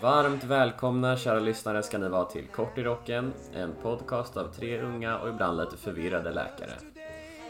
[0.00, 4.82] Varmt välkomna kära lyssnare ska ni vara till Kort i rocken, en podcast av tre
[4.82, 6.72] unga och ibland lite förvirrade läkare.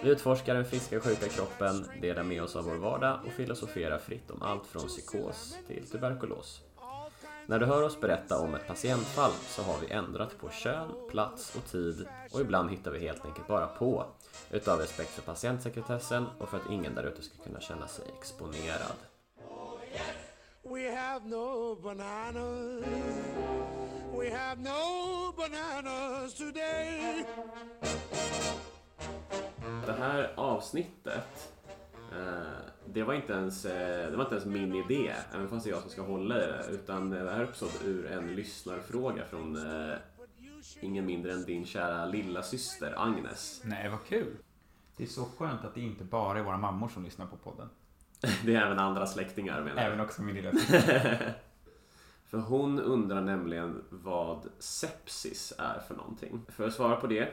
[0.03, 3.99] Vi utforskar den friska och sjuka kroppen, delar med oss av vår vardag och filosoferar
[3.99, 6.61] fritt om allt från psykos till tuberkulos.
[7.47, 11.57] När du hör oss berätta om ett patientfall så har vi ändrat på kön, plats
[11.57, 14.07] och tid och ibland hittar vi helt enkelt bara på
[14.51, 18.97] utav respekt för patientsekretessen och för att ingen där ute ska kunna känna sig exponerad.
[20.71, 22.85] We have no bananas.
[24.19, 27.25] We have no bananas today.
[29.87, 31.53] Det här avsnittet
[32.13, 32.43] eh,
[32.87, 35.73] det var, inte ens, eh, det var inte ens min idé, även fast det är
[35.73, 36.65] jag som ska hålla i det.
[36.71, 39.97] Utan det här är uppstått ur en lyssnarfråga från eh,
[40.81, 43.61] ingen mindre än din kära lilla syster Agnes.
[43.65, 44.37] Nej, vad kul.
[44.97, 47.69] Det är så skönt att det inte bara är våra mammor som lyssnar på podden.
[48.21, 49.87] Det är även andra släktingar menar jag.
[49.87, 50.53] Även också min lilla
[52.27, 56.41] För hon undrar nämligen vad sepsis är för någonting.
[56.49, 57.29] För att svara på det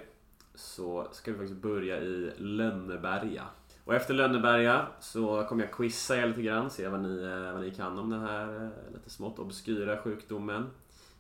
[0.56, 3.44] så ska vi faktiskt börja i Lönneberga.
[3.86, 7.62] Och efter Lönneberga så kommer jag quizza er lite grann, se vad ni, eh, vad
[7.62, 10.70] ni kan om den här eh, lite smått obskyra sjukdomen.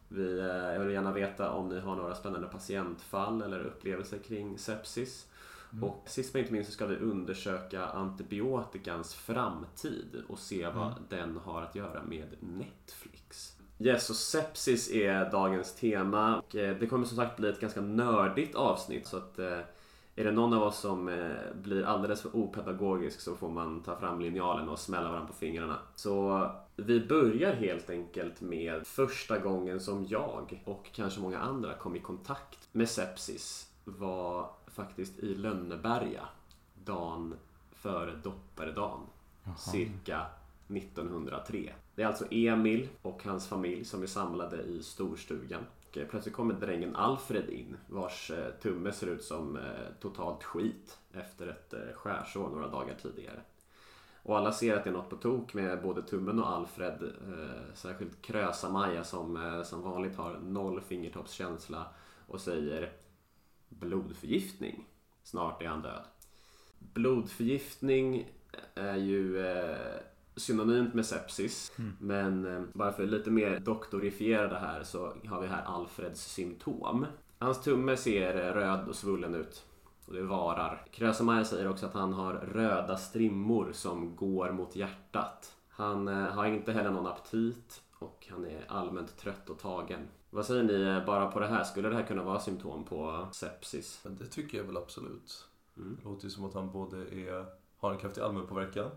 [0.07, 4.57] Vi, eh, jag vill gärna veta om ni har några spännande patientfall eller upplevelser kring
[4.57, 5.27] sepsis.
[5.81, 11.37] Och sist men inte minst så ska vi undersöka antibiotikans framtid och se vad den
[11.37, 13.57] har att göra med Netflix.
[13.79, 16.37] Yes, och sepsis är dagens tema.
[16.37, 19.59] Och eh, det kommer som sagt bli ett ganska nördigt avsnitt så att eh,
[20.15, 23.95] är det någon av oss som eh, blir alldeles för opedagogisk så får man ta
[23.95, 25.77] fram linjalen och smälla varandra på fingrarna.
[25.95, 31.95] Så vi börjar helt enkelt med första gången som jag och kanske många andra kom
[31.95, 36.27] i kontakt med sepsis var faktiskt i Lönneberga
[36.85, 37.35] dagen
[37.71, 39.01] före dopparedagen.
[39.57, 40.25] Cirka
[40.67, 41.73] 1903.
[41.95, 45.65] Det är alltså Emil och hans familj som är samlade i storstugan.
[45.89, 49.63] Och eh, plötsligt kommer drängen Alfred in vars eh, tumme ser ut som eh,
[49.99, 53.39] totalt skit efter ett skärsår några dagar tidigare.
[54.23, 57.03] Och alla ser att det är något på tok med både tummen och Alfred.
[57.03, 61.85] Eh, särskilt Krösa-Maja som eh, som vanligt har noll fingertoppskänsla
[62.27, 62.91] och säger
[63.79, 64.85] blodförgiftning.
[65.23, 66.03] Snart är han död.
[66.79, 68.31] Blodförgiftning
[68.75, 69.77] är ju eh,
[70.35, 71.71] synonymt med sepsis.
[71.99, 76.21] Men eh, bara för att lite mer doktorifiera det här så har vi här Alfreds
[76.33, 77.05] symptom.
[77.37, 79.65] Hans tumme ser eh, röd och svullen ut.
[80.05, 80.85] Och det varar.
[80.91, 85.55] Krösa-Maja säger också att han har röda strimmor som går mot hjärtat.
[85.69, 89.99] Han eh, har inte heller någon aptit och han är allmänt trött och tagen.
[90.33, 91.63] Vad säger ni eh, bara på det här?
[91.63, 94.01] Skulle det här kunna vara symptom på sepsis?
[94.03, 95.47] Det tycker jag väl absolut.
[95.77, 95.95] Mm.
[95.95, 97.45] Det låter ju som att han både är,
[97.77, 98.89] har en kraftig allmänpåverkan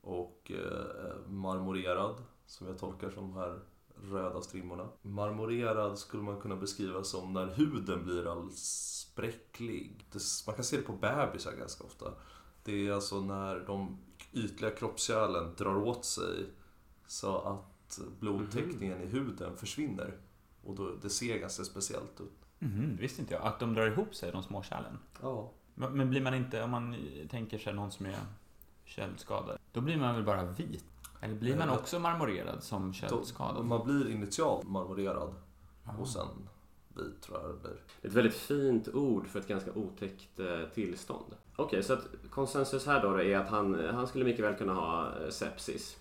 [0.00, 3.60] och eh, marmorerad, som jag tolkar som de här
[4.02, 4.88] röda strimmorna.
[5.02, 10.06] Marmorerad skulle man kunna beskriva som när huden blir alldeles spräcklig.
[10.12, 12.12] Det, man kan se det på bebisar ganska ofta.
[12.64, 13.98] Det är alltså när de
[14.32, 16.46] ytliga kroppskärlen drar åt sig
[17.06, 20.18] så att blodtäckningen i huden försvinner.
[20.66, 22.32] Och då, det ser ganska speciellt ut.
[22.58, 23.42] Mhm, visste inte jag.
[23.42, 24.98] Att de drar ihop sig, de små kärlen.
[25.22, 25.50] Ja.
[25.74, 26.96] Men men blir man inte, om man
[27.30, 28.14] tänker sig någon som är
[28.84, 30.84] köldskadad, då blir man väl bara vit?
[31.20, 33.64] Eller blir man Eh, också marmorerad som Då, köldskadad?
[33.64, 35.34] man blir initialt marmorerad
[35.98, 36.26] och sen
[36.96, 37.80] vit tror jag det blir.
[38.02, 41.34] Ett väldigt fint ord för ett ganska otäckt eh, tillstånd.
[41.56, 44.74] Okej, så att konsensus här då, då är att han, han skulle mycket väl kunna
[44.74, 45.96] ha eh, sepsis.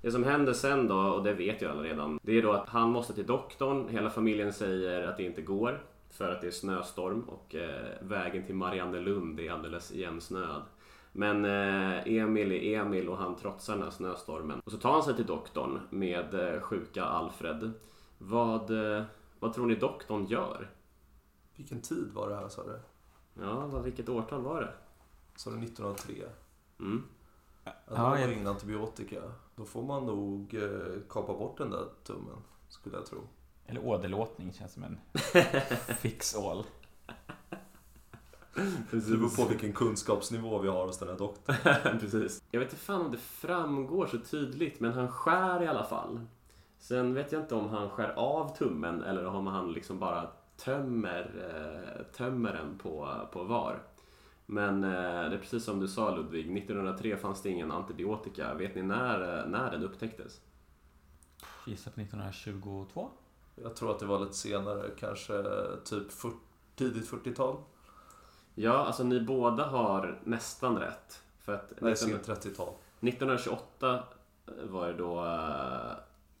[0.00, 2.68] Det som händer sen då, och det vet jag alla redan, det är då att
[2.68, 3.88] han måste till doktorn.
[3.88, 8.46] Hela familjen säger att det inte går för att det är snöstorm och eh, vägen
[8.46, 10.62] till Mariannelund är alldeles igensnöad.
[11.12, 14.60] Men eh, Emil är Emil och han trotsar den här snöstormen.
[14.64, 17.72] Och så tar han sig till doktorn med eh, sjuka Alfred.
[18.18, 19.02] Vad, eh,
[19.40, 20.70] vad tror ni doktorn gör?
[21.56, 22.78] Vilken tid var det här sa du?
[23.42, 24.72] Ja, vad, vilket årtal var det?
[25.36, 26.14] Sa du 1903?
[26.80, 27.02] Mm.
[27.64, 29.16] Ja, Ja, det var jag- ingen antibiotika.
[29.58, 32.36] Då får man nog eh, kapa bort den där tummen,
[32.68, 33.18] skulle jag tro.
[33.66, 34.98] Eller åderlåtning känns som en
[35.98, 36.64] fix all.
[38.90, 41.56] Det beror på vilken kunskapsnivå vi har hos den här doktorn.
[42.00, 42.42] Precis.
[42.50, 46.20] Jag vet inte fan om det framgår så tydligt, men han skär i alla fall.
[46.78, 51.30] Sen vet jag inte om han skär av tummen eller om han liksom bara tömmer,
[51.54, 53.82] eh, tömmer den på, på var.
[54.50, 58.54] Men eh, det är precis som du sa Ludvig, 1903 fanns det ingen antibiotika.
[58.54, 60.40] Vet ni när, eh, när den upptäcktes?
[61.66, 63.10] Gissa på 1922?
[63.62, 65.42] Jag tror att det var lite senare, kanske
[65.84, 66.36] typ 40,
[66.74, 67.56] tidigt 40-tal.
[68.54, 71.22] Ja, alltså ni båda har nästan rätt.
[71.40, 72.74] För att Nej, 19- sent 30-tal.
[73.00, 74.04] 1928
[74.62, 75.24] var det då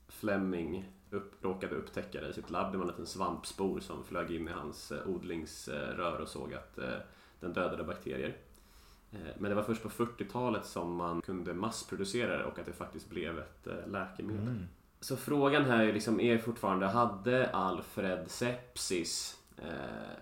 [0.08, 2.72] Fleming upp, råkade upptäcka det i sitt labb.
[2.72, 6.78] Det var en liten svampspor som flög in i hans eh, odlingsrör och såg att
[6.78, 6.98] eh,
[7.40, 8.36] den dödade bakterier.
[9.12, 12.72] Eh, Men det var först på 40-talet som man kunde massproducera det och att det
[12.72, 14.42] faktiskt blev ett eh, läkemedel.
[14.42, 14.64] Mm.
[15.00, 19.38] Så frågan här är liksom, är fortfarande, hade Alfred sepsis?
[19.58, 20.18] Eh,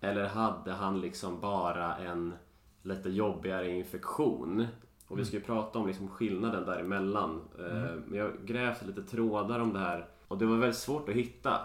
[0.00, 2.34] eller hade han liksom bara en
[2.82, 4.66] lite jobbigare infektion?
[5.08, 7.40] Och vi ska ju prata om liksom skillnaden däremellan.
[7.58, 10.08] Eh, Men jag grävt lite trådar om det här.
[10.28, 11.60] Och det var väldigt svårt att hitta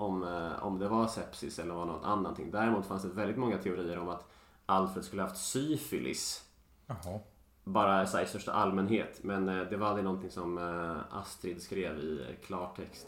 [0.00, 2.40] om, eh, om det var sepsis eller var något annat.
[2.52, 4.28] Däremot fanns det väldigt många teorier om att
[4.66, 6.44] Alfred skulle ha haft syfilis.
[6.86, 7.20] Jaha.
[7.64, 9.20] Bara så här, i största allmänhet.
[9.22, 13.06] Men eh, det var aldrig någonting som eh, Astrid skrev i klartext.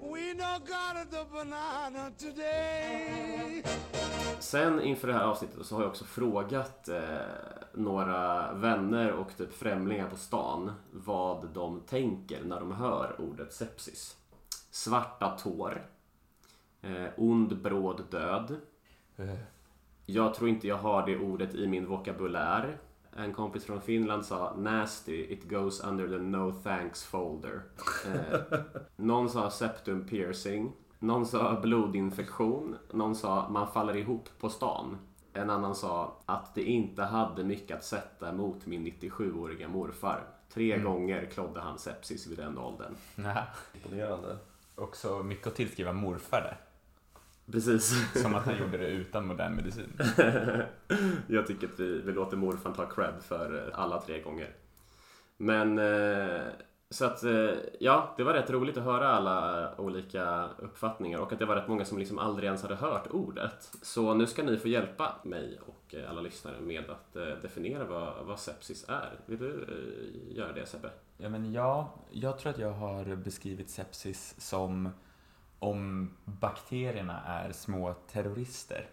[0.00, 3.64] We no got the banana today.
[4.38, 7.00] Sen inför det här avsnittet så har jag också frågat eh,
[7.74, 14.16] några vänner och typ främlingar på stan vad de tänker när de hör ordet sepsis.
[14.78, 15.86] Svarta tår.
[16.82, 18.56] Eh, ond bråd död.
[19.16, 19.34] Eh,
[20.06, 22.78] Jag tror inte jag har det ordet i min vokabulär.
[23.16, 27.62] En kompis från Finland sa nasty, it goes under the no thanks folder.
[28.06, 28.40] Eh,
[28.96, 30.72] någon sa septum piercing.
[30.98, 32.76] Någon sa blodinfektion.
[32.92, 34.98] Någon sa man faller ihop på stan.
[35.32, 40.24] En annan sa att det inte hade mycket att sätta mot min 97-åriga morfar.
[40.52, 42.94] Tre gånger klodde han sepsis vid den åldern.
[43.74, 44.36] Imponerande.
[44.78, 46.60] Också mycket att tillskriva morfar där.
[47.52, 48.12] Precis.
[48.22, 49.92] Som att han gjorde det utan modern medicin.
[51.26, 54.50] jag tycker att vi, vi låter morfar ta cred för alla tre gånger.
[55.36, 56.42] Men eh,
[56.90, 57.50] så att eh,
[57.80, 61.68] ja, det var rätt roligt att höra alla olika uppfattningar och att det var rätt
[61.68, 63.72] många som liksom aldrig ens hade hört ordet.
[63.82, 67.84] Så nu ska ni få hjälpa mig och eh, alla lyssnare med att eh, definiera
[67.84, 69.20] vad, vad sepsis är.
[69.26, 69.66] Vill du
[70.30, 70.90] göra det Sebbe?
[71.16, 74.90] Ja, men ja, jag tror att jag har beskrivit sepsis som
[75.58, 78.86] om bakterierna är små terrorister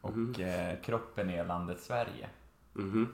[0.00, 2.28] och eh, kroppen är landet Sverige.
[2.72, 3.06] Mhm.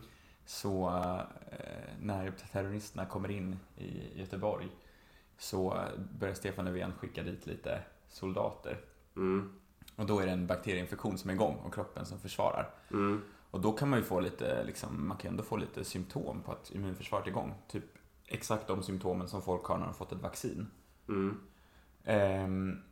[0.46, 4.68] Så eh, när terroristerna kommer in i Göteborg
[5.38, 5.82] så
[6.18, 8.80] börjar Stefan Löfven skicka dit lite soldater.
[9.16, 9.52] Mm.
[9.96, 12.70] Och då är det en bakterieinfektion som är igång och kroppen som försvarar.
[12.90, 13.22] Mm.
[13.50, 16.52] Och då kan man ju få lite, liksom, man kan ändå få lite symptom på
[16.52, 17.54] att immunförsvaret är igång.
[17.68, 17.84] Typ
[18.26, 20.66] exakt de symptomen som folk har när de fått ett vaccin.
[21.08, 21.40] Mm.
[22.04, 22.82] Ehm,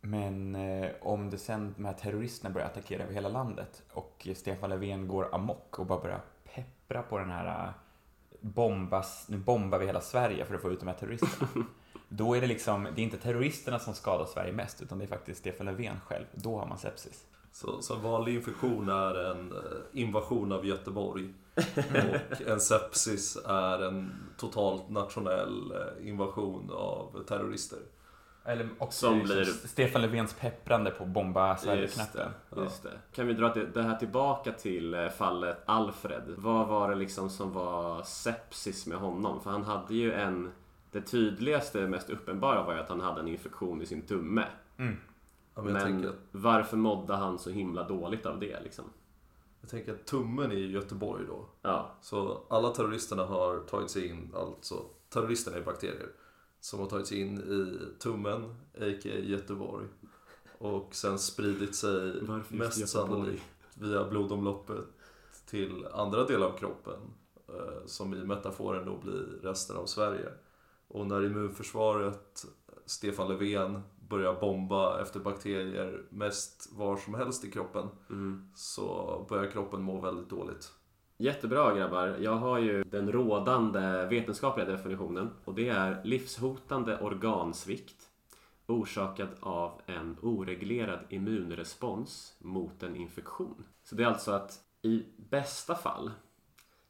[0.00, 4.70] men eh, om det sen de här terroristerna börjar attackera över hela landet och Stefan
[4.70, 6.20] Löfven går amok och bara börjar
[6.56, 7.74] peppra på den här eh,
[8.40, 11.48] bombas, nu bombar vi hela Sverige för att få ut de här terroristerna.
[12.08, 15.08] Då är det liksom, det är inte terroristerna som skadar Sverige mest utan det är
[15.08, 16.24] faktiskt Stefan Löfven själv.
[16.34, 17.24] Då har man sepsis.
[17.52, 19.58] Så, så en vanlig infektion är en eh,
[20.00, 21.34] invasion av Göteborg.
[21.56, 27.78] Och en sepsis är en totalt nationell eh, invasion av terrorister.
[28.46, 32.30] Eller också Som liksom blir- Stefan Löfvens pepprande på bomba Just Sverige-knappen.
[32.50, 32.90] det, just det.
[33.12, 36.22] Kan vi dra det, här tillbaka till eh, fallet Alfred?
[36.36, 39.40] Vad var det liksom som var sepsis med honom?
[39.40, 40.52] För han hade ju en...
[40.90, 44.44] Det tydligaste, mest uppenbara var ju att han hade en infektion i sin tumme.
[44.76, 44.96] Mm.
[45.54, 48.84] Ja, men Men jag, tänker, varför mådde han så himla dåligt av det liksom?
[49.60, 51.46] jag tänker att tummen är i Göteborg då.
[51.62, 54.74] Ja, Så alla terroristerna har tagit sig in, alltså
[55.08, 56.08] terroristerna är bakterier.
[56.60, 58.44] Som har tagit sig in i tummen,
[58.74, 59.18] a.k.a.
[59.18, 59.86] Göteborg.
[60.58, 62.86] Och sen spridit sig Varför mest Göteborg?
[63.08, 63.42] sannolikt
[63.74, 64.84] via blodomloppet
[65.46, 67.00] till andra delar av kroppen.
[67.48, 70.28] eh, Som i metaforen då blir resten av Sverige.
[70.88, 72.46] Och när immunförsvaret,
[72.86, 78.48] Stefan Löfven, börjar bomba efter bakterier mest var som helst i kroppen mm.
[78.54, 80.72] så börjar kroppen må väldigt dåligt.
[81.18, 82.16] Jättebra grabbar.
[82.20, 88.10] Jag har ju den rådande vetenskapliga definitionen och det är livshotande organsvikt
[88.66, 93.64] orsakad av en oreglerad immunrespons mot en infektion.
[93.84, 96.10] Så det är alltså att i bästa fall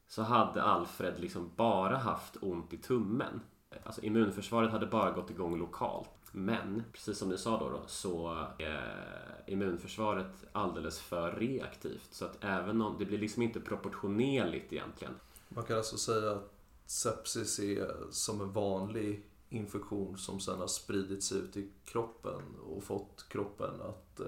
[0.06, 3.40] så hade Alfred liksom bara haft ont i tummen.
[3.84, 6.10] Alltså immunförsvaret hade bara gått igång lokalt.
[6.38, 12.08] Men, precis som ni sa då, då så är immunförsvaret alldeles för reaktivt.
[12.10, 15.14] Så att även om det blir liksom inte proportionerligt egentligen.
[15.48, 16.54] Man kan alltså säga att
[16.86, 22.84] sepsis är som en vanlig infektion som sen har spridit sig ut i kroppen och
[22.84, 24.26] fått kroppen att eh,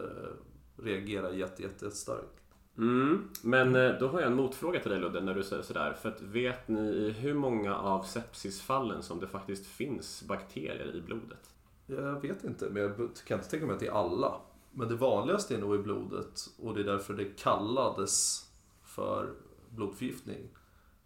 [0.77, 2.41] reagera jätte, jätte, jättestarkt.
[2.79, 5.93] Mm, men eh, då har jag en motfråga till dig Ludde när du säger sådär.
[6.03, 11.01] För att vet ni i hur många av sepsisfallen som det faktiskt finns bakterier i
[11.01, 11.55] blodet?
[11.91, 12.95] Jag vet inte, men jag
[13.27, 14.41] kan inte tänka mig att det är alla.
[14.73, 18.45] Men det vanligaste är nog i blodet och det är därför det kallades
[18.83, 19.35] för
[19.71, 20.49] blodförgiftning.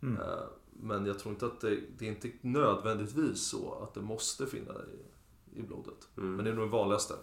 [0.02, 0.22] Mm.
[0.22, 4.46] Eh, Men jag tror inte att det, det är inte nödvändigtvis så att det måste
[4.46, 6.08] finnas i, i blodet.
[6.16, 6.36] Mm.
[6.36, 7.14] Men det är nog den vanligaste.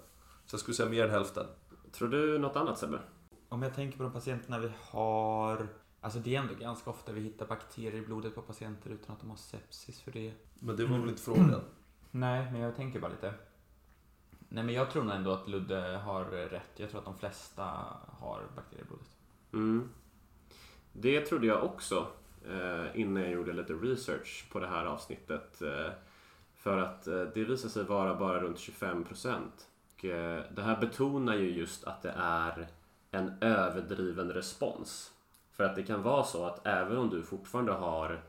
[0.46, 1.46] Så jag skulle säga mer än hälften.
[1.92, 3.00] Tror du något annat Sebbe?
[3.50, 5.68] Om jag tänker på de patienterna vi har...
[6.02, 9.22] Alltså det är ändå ganska ofta vi hittar bakterier i blodet på patienter utan att
[9.22, 10.34] de har sepsis för det.
[10.60, 11.62] Men det var väl inte frågan?
[12.12, 13.34] Nej, men jag tänker bara lite.
[14.50, 16.72] Nej, men jag tror nog ändå att Ludde har rätt.
[16.76, 17.64] Jag tror att de flesta
[18.20, 19.08] har bakterier i blodet.
[19.54, 19.90] Mm.
[20.94, 22.08] Det trodde jag också
[22.50, 25.62] eh, innan jag gjorde lite research på det här avsnittet.
[25.62, 25.92] Eh,
[26.56, 29.68] för att eh, det visar sig vara bara runt 25 procent.
[30.04, 32.68] Eh, det här betonar ju just att det är
[33.12, 35.12] en överdriven respons.
[35.52, 38.22] För att det kan vara så att även om du fortfarande har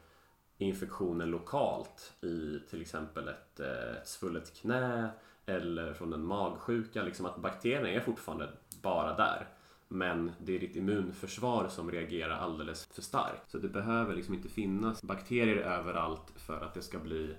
[0.59, 5.11] infektionen lokalt i till exempel ett, eh, ett svullet knä
[5.51, 8.49] eller från en magsjuka, liksom att bakterierna är fortfarande
[8.83, 9.49] bara där.
[9.89, 13.51] Men det är ditt immunförsvar som reagerar alldeles för starkt.
[13.51, 17.37] Så det behöver liksom inte finnas bakterier överallt för att det ska bli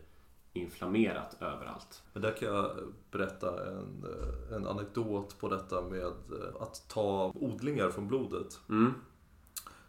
[0.53, 2.03] inflammerat överallt.
[2.13, 2.71] Men där kan jag
[3.11, 8.59] berätta en, eh, en anekdot på detta med eh, att ta odlingar från blodet.
[8.69, 8.93] Mm.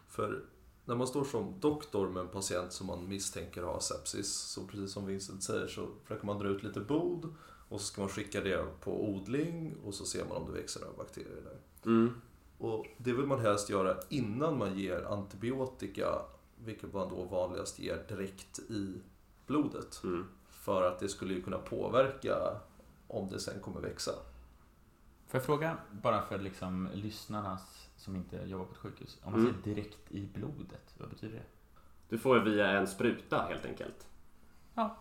[0.08, 0.44] För
[0.84, 4.92] när man står som doktor med en patient som man misstänker har sepsis, så precis
[4.92, 7.34] som Vincent säger så försöker man dra ut lite blod
[7.72, 10.80] och så ska man skicka det på odling och så ser man om det växer
[10.80, 11.90] några bakterier där.
[11.90, 12.20] Mm.
[12.58, 16.06] Och det vill man helst göra innan man ger antibiotika,
[16.64, 18.94] vilket man då vanligast ger direkt i
[19.46, 20.00] blodet.
[20.04, 20.26] Mm.
[20.50, 22.36] För att det skulle ju kunna påverka
[23.08, 24.12] om det sen kommer växa.
[25.26, 29.18] Får jag fråga, bara för liksom lyssnarnas som inte jobbar på ett sjukhus.
[29.22, 29.52] Om man Mm.
[29.62, 31.44] säger direkt i blodet, vad betyder det?
[32.08, 34.06] Du får via en spruta helt enkelt.
[34.74, 34.96] Ja,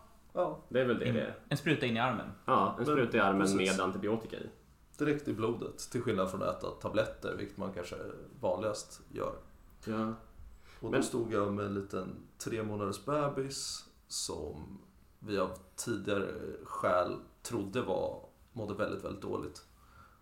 [0.68, 1.38] Det är väl det In, det är.
[1.48, 2.30] en spruta in i armen?
[2.44, 3.76] Ja, en Men spruta i armen precis.
[3.76, 4.46] med antibiotika i.
[4.98, 5.78] direkt i blodet.
[5.78, 7.96] Till skillnad från att äta tabletter, vilket man kanske
[8.40, 9.34] vanligast gör.
[9.84, 10.14] Ja.
[10.80, 14.78] Och Men- då stod jag med en liten tre månaders bebis som
[15.18, 16.28] vi av tidigare
[16.64, 19.64] skäl trodde var, mådde väldigt, väldigt dåligt.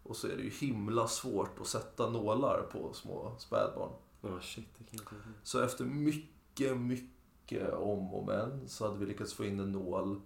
[0.02, 3.90] Och så är det ju himla svårt att sätta nålar på små spädbarn.
[4.22, 7.19] Oh, shit, det kan jag inte Så efter mycket, mycket
[7.58, 10.20] om och men så hade vi lyckats få in en nål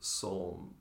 [0.00, 0.74] som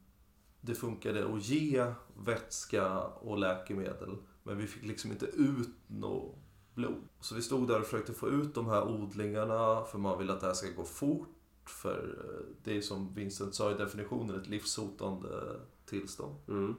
[0.61, 4.17] det funkade att ge vätska och läkemedel.
[4.43, 6.35] Men vi fick liksom inte ut något
[6.73, 7.07] blod.
[7.19, 10.39] Så vi stod där och försökte få ut de här odlingarna för man vill att
[10.39, 11.29] det här ska gå fort.
[11.65, 16.35] För eh, det är som Vincent sa i definitionen ett livshotande tillstånd.
[16.47, 16.75] Mm.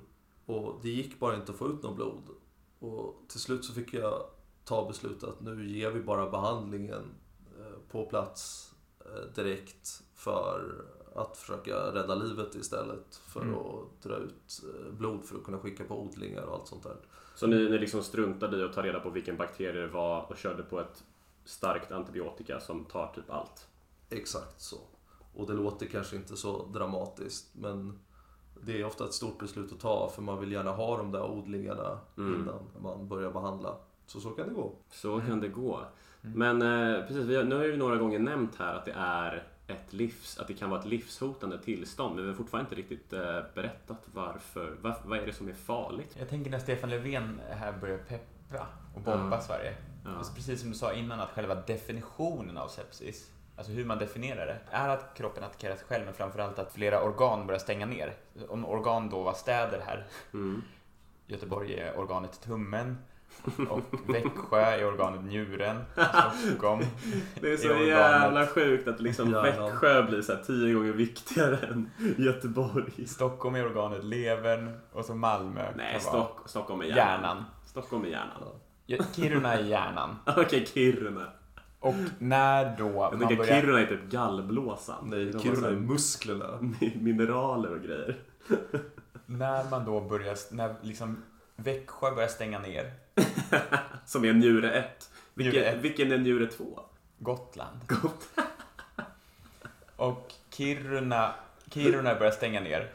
[0.47, 2.23] Och det gick bara inte att få ut något blod.
[2.79, 4.23] Och till slut så fick jag
[4.65, 7.05] ta beslutet att nu ger vi bara behandlingen
[7.59, 8.70] eh, på plats
[9.35, 13.55] direkt för att försöka rädda livet istället för Mm.
[13.55, 16.97] att dra ut eh, blod för att kunna skicka på odlingar och allt sånt där.
[17.35, 20.37] Så ni, ni liksom struntade i att ta reda på vilken bakterie det var och
[20.37, 21.05] körde på ett
[21.45, 23.67] starkt antibiotika som tar typ allt?
[24.11, 24.77] Exakt så.
[25.35, 27.99] Och det låter kanske inte så dramatiskt men
[28.63, 31.31] det är ofta ett stort beslut att ta för man vill gärna ha de där
[31.31, 32.35] odlingarna Mm.
[32.41, 33.77] innan man börjar behandla.
[34.07, 34.73] Så så kan det gå.
[34.91, 35.81] Så kan det gå.
[36.21, 39.43] Men eh, precis, vi har, nu har vi några gånger nämnt här att det är
[39.67, 42.15] ett livs, att det kan vara ett livshotande tillstånd.
[42.15, 44.77] Men vi har fortfarande inte riktigt eh, berättat varför.
[44.81, 46.17] Var, vad är det som är farligt?
[46.19, 49.41] Jag tänker när Stefan Löfven här börjar peppra och bomba Ja.
[49.41, 49.75] Sverige.
[50.05, 50.11] Ja.
[50.19, 54.47] Alltså precis som du sa innan, att själva definitionen av sepsis, alltså hur man definierar
[54.47, 58.13] det, är att kroppen attackerar sig själv, men framförallt att flera organ börjar stänga ner.
[58.49, 60.63] Om organ då var städer här, Mm.
[61.27, 62.99] Göteborg är organet tummen,
[63.69, 65.85] och Växjö är organet njuren,
[66.47, 66.81] Stockholm
[67.41, 69.33] Det är så organet- jävla sjukt att liksom.
[69.33, 73.07] Växjö blir så här tio gånger viktigare än Göteborg.
[73.07, 77.05] Stockholm är organet levern och så Malmö Nej, Stock, Stockholm är hjärnan.
[77.07, 77.45] hjärnan.
[77.67, 78.49] Stockholm är hjärnan.
[78.87, 80.17] Ja, Kiruna är hjärnan.
[80.37, 81.27] Okej, Kiruna.
[81.81, 83.61] Och när då Jag man tänker börjar...
[83.61, 84.97] Kiruna är typ gallblåsan.
[85.11, 86.47] Nej, Kiruna så är musklerna.
[87.01, 88.17] Mineraler och grejer.
[89.27, 90.37] När man då börjar...
[90.55, 91.23] När liksom
[91.65, 92.93] Växjö börjar stänga ner.
[94.07, 95.11] Som är njure 1.
[95.35, 95.79] Vilken, Njure ett.
[95.85, 96.81] vilken är njure 2?
[97.19, 97.81] Gotland.
[99.97, 101.35] Och Kiruna,
[101.71, 102.91] Kiruna börjar stänga ner.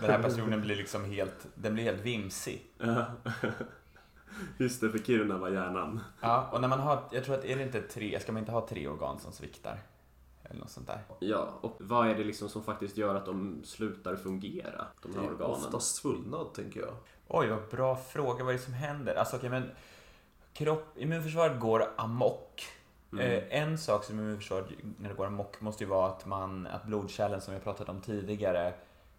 [0.00, 2.66] Den här personen blir liksom helt, den blir helt vimsig.
[4.58, 6.00] Just det, för Kiruna var hjärnan.
[6.20, 8.52] Ja, och när man har, jag tror att är det inte tre, ska man inte
[8.52, 9.78] ha tre organ som sviktar?
[10.44, 11.00] Eller något sånt där.
[11.20, 14.86] Ja, och vad är det liksom som faktiskt gör att de slutar fungera?
[15.02, 15.50] De Det här är organen.
[15.54, 16.94] oftast svullnad, tänker jag.
[17.34, 18.44] Oj, vad bra fråga.
[18.44, 19.14] Vad är det som händer?
[19.14, 19.70] Alltså, okej, men
[20.52, 22.64] kropp, immunförsvaret går amok.
[23.12, 23.26] Mm.
[23.26, 24.66] Eh, en sak som immunförsvaret,
[24.98, 28.00] när det går amok, måste ju vara att, man, att blodkärlen som vi pratat om
[28.00, 28.74] tidigare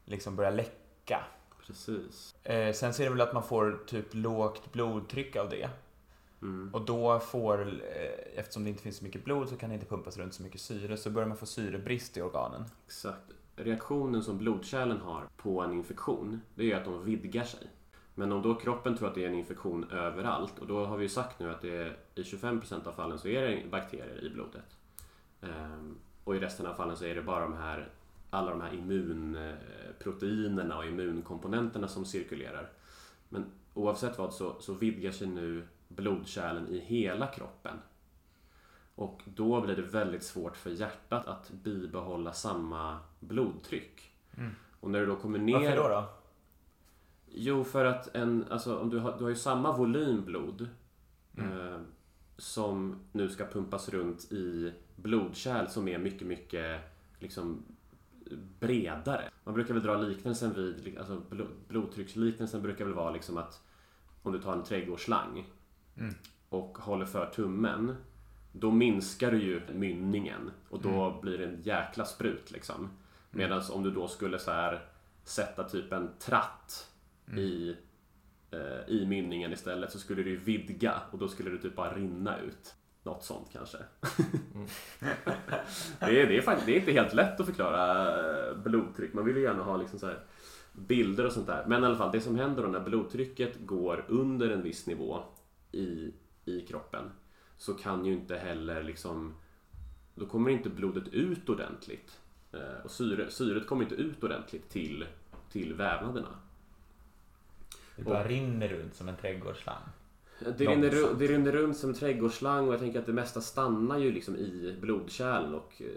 [0.06, 1.24] liksom börjar läcka.
[1.68, 2.36] Precis.
[2.44, 5.70] Eh, sen så är det väl att man får typ lågt blodtryck av det.
[6.42, 6.74] Mm.
[6.74, 9.88] Och då får, eh, eftersom det inte finns så mycket blod så kan det inte
[9.88, 12.66] pumpas runt så mycket syre, så börjar man få syrebrist i organen.
[12.86, 13.20] Exakt.
[13.56, 17.68] reaktionen som blodkärlen har på en infektion, det är att de vidgar sig.
[18.16, 21.04] Men om då kroppen tror att det är en infektion överallt och då har vi
[21.04, 24.30] ju sagt nu att det är, i 25% av fallen så är det bakterier i
[24.30, 24.78] blodet.
[25.42, 27.90] Ehm, och i resten av fallen så är det bara de här,
[28.30, 32.70] alla de här immunproteinerna och immunkomponenterna som cirkulerar.
[33.30, 37.78] Men oavsett vad så, så vidgar sig nu blodkärlen i hela kroppen.
[38.96, 44.12] Och då blir det väldigt svårt för hjärtat att bibehålla samma blodtryck.
[44.38, 44.52] Mm.
[44.80, 45.54] Och när du då kommer ner...
[45.54, 45.88] Varför då?
[45.88, 46.10] då?
[47.36, 50.70] Jo, för att en, alltså, om du, har, du har ju samma volym blod
[51.38, 51.78] eh,
[52.38, 56.82] som nu ska pumpas runt i blodkärl som är mycket, mycket
[57.20, 57.64] liksom
[58.60, 59.30] bredare.
[59.44, 63.62] Man brukar väl dra liknelsen vid, alltså blo- blodtrycksliknelsen brukar väl vara liksom att
[64.24, 65.46] om du tar en trädgårdsslang
[65.98, 66.14] Mm.
[66.50, 67.96] och håller för tummen
[68.52, 72.90] då minskar du ju mynningen och då blir det en jäkla sprut liksom.
[73.32, 74.86] Medan om du då skulle så här
[75.24, 76.92] sätta typ en tratt
[77.38, 77.76] i,
[78.52, 81.96] eh, i mynningen istället så skulle du ju vidga och då skulle det typ bara
[81.96, 82.76] rinna ut.
[83.04, 83.78] Något sånt kanske.
[86.00, 88.10] det, är, det, är faktiskt, det är inte helt lätt att förklara
[88.50, 89.14] eh, blodtryck.
[89.14, 90.20] Man vill ju gärna ha liksom så här
[90.74, 91.66] bilder och sånt där.
[91.68, 95.24] Men i alla fall, det som händer då när blodtrycket går under en viss nivå
[95.72, 96.14] i,
[96.46, 97.12] i kroppen
[97.58, 99.34] så kan ju inte heller liksom
[100.16, 102.20] då kommer inte blodet ut ordentligt.
[102.52, 105.06] Eh, Och syre, syret kommer inte ut ordentligt till,
[105.52, 106.40] till vävnaderna.
[107.96, 109.82] Det bara rinner runt som en trädgårdsslang.
[110.40, 113.42] Det rinner, ru- det rinner runt som en trädgårdsslang och jag tänker att det mesta
[113.42, 115.88] stannar ju liksom i blodkärlen och eh,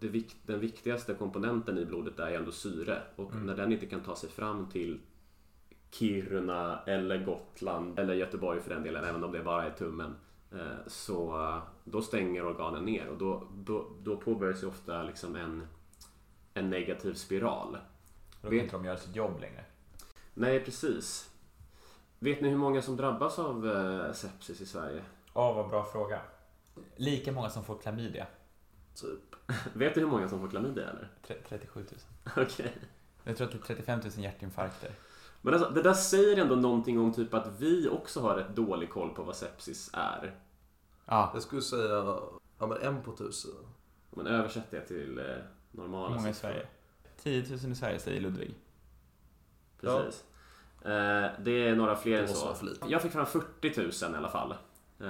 [0.00, 3.46] det vik- den viktigaste komponenten i blodet är ändå syre och Mm.
[3.46, 5.00] när den inte kan ta sig fram till
[5.90, 10.14] Kiruna eller Gotland eller Göteborg för den delen, även om det bara är tummen
[10.52, 15.36] eh, så eh, då stänger organen ner och då, då, då påbörjas ju ofta liksom
[15.36, 15.66] en,
[16.54, 17.78] en negativ spiral.
[18.42, 19.64] Då kan inte de göra sitt jobb längre.
[20.34, 21.30] Nej, precis.
[22.18, 25.02] Vet ni hur många som drabbas av eh, sepsis i Sverige?
[25.34, 26.20] Åh, vad bra fråga.
[26.96, 28.26] Lika många som får klamydia.
[28.94, 29.34] Typ.
[29.74, 31.08] Vet du hur många som får klamydia eller?
[31.26, 31.86] Tre- 37
[32.34, 32.44] 000.
[32.46, 32.72] Okej.
[33.24, 34.90] Jag tror att det är 35 000 hjärtinfarkter.
[35.42, 38.90] Men alltså, det där säger ändå någonting om typ att vi också har rätt dålig
[38.90, 40.34] koll på vad sepsis är.
[41.04, 42.18] Ja, Jag skulle säga
[42.58, 43.50] ja, men en på tusen.
[44.10, 45.24] Om man översätter det till eh,
[45.70, 46.50] normala hur många i siffror.
[46.50, 46.66] Sverige?
[47.44, 48.54] 10 000 i Sverige, säger Ludvig.
[49.80, 50.24] Precis.
[50.86, 52.54] Eh, det är några fler än så.
[52.88, 54.52] Jag fick fram 40 000 i alla fall.
[55.00, 55.06] Eh,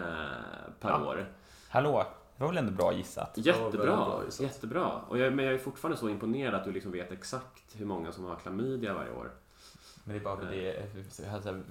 [0.81, 1.05] per Ja.
[1.07, 1.27] år.
[1.69, 3.33] Hallå, det var väl ändå bra gissat?
[3.37, 4.41] Jättebra, bra gissat.
[4.47, 4.87] jättebra.
[5.09, 8.13] Och jag, men jag är fortfarande så imponerad att du liksom vet exakt hur många
[8.13, 9.31] som har klamydia varje år.
[10.05, 10.87] Men det är bara för det är
[11.25, 11.63] jag har så här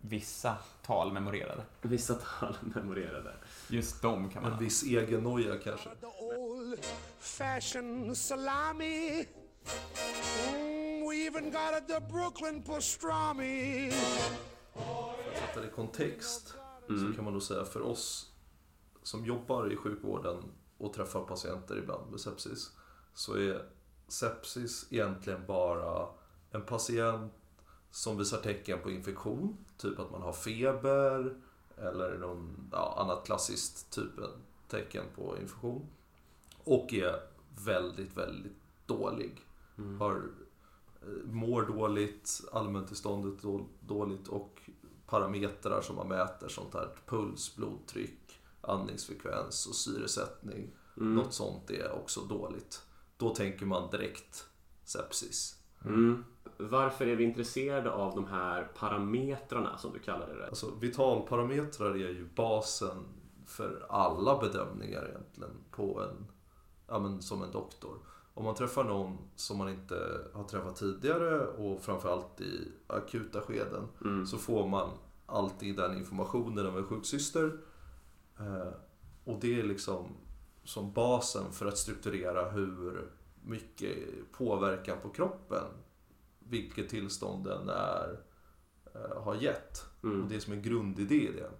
[0.00, 1.62] vissa tal memorerade.
[1.82, 3.32] Vissa tal memorerade.
[3.68, 5.88] Just dem kan man En viss egennoja kanske.
[11.14, 13.90] Mm, we even got the Brooklyn pastrami.
[14.72, 16.54] För att sätta det i kontext
[16.86, 18.30] så kan man då säga för oss
[19.02, 20.42] som jobbar i sjukvården
[20.78, 22.70] och träffar patienter ibland med sepsis
[23.14, 23.68] så är
[24.08, 26.08] sepsis egentligen bara
[26.50, 27.32] en patient
[27.90, 31.36] som visar tecken på infektion, typ att man har feber
[31.78, 34.30] eller någon ja, annat klassiskt typen
[34.68, 35.86] tecken på infektion
[36.64, 37.20] och är
[37.64, 39.46] väldigt, väldigt dålig.
[39.98, 40.22] Har, eh,
[41.24, 44.70] mår dåligt, allmäntillståndet då- dåligt och
[45.06, 50.70] parametrar som man mäter, sånt här puls, blodtryck, andningsfrekvens och syresättning.
[50.94, 52.82] Något sånt är också dåligt.
[53.16, 54.46] Då tänker man direkt
[54.84, 55.58] sepsis.
[55.84, 56.24] Mm.
[56.56, 60.46] Varför är vi intresserade av de här parametrarna som du kallade det?
[60.46, 63.04] Alltså vitalparametrar är ju basen
[63.46, 66.26] för alla bedömningar egentligen på en,
[66.86, 67.98] ja, men som en doktor.
[68.34, 73.88] Om man träffar någon som man inte har träffat tidigare och framförallt i akuta skeden
[74.26, 74.90] så får man
[75.26, 77.58] alltid den informationen av en sjuksyster.
[78.38, 78.72] Eh,
[79.24, 80.16] och det är liksom
[80.64, 83.10] som basen för att strukturera hur
[83.42, 83.96] mycket
[84.32, 85.64] påverkan på kroppen,
[86.38, 88.20] vilket tillstånd den är,
[88.94, 89.84] eh, har gett.
[90.00, 91.50] Och det är som en grundidé i det.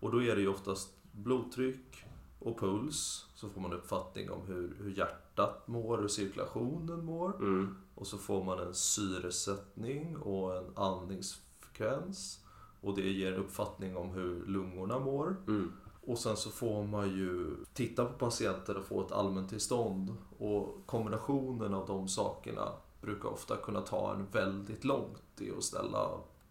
[0.00, 2.04] Och då är det ju oftast blodtryck
[2.38, 3.26] och puls.
[3.42, 7.36] Så får man uppfattning om hur, hur hjärtat mår, hur cirkulationen mår.
[7.36, 7.76] Mm.
[7.94, 12.44] Och så får man en syresättning och en andningsfrekvens.
[12.80, 15.36] Och det ger en uppfattning om hur lungorna mår.
[15.48, 15.72] Mm.
[16.06, 20.16] Och sen så får man ju titta på patienter och få ett allmäntillstånd.
[20.38, 26.10] Och kombinationen av de sakerna brukar ofta kunna ta en väldigt långt i att ställa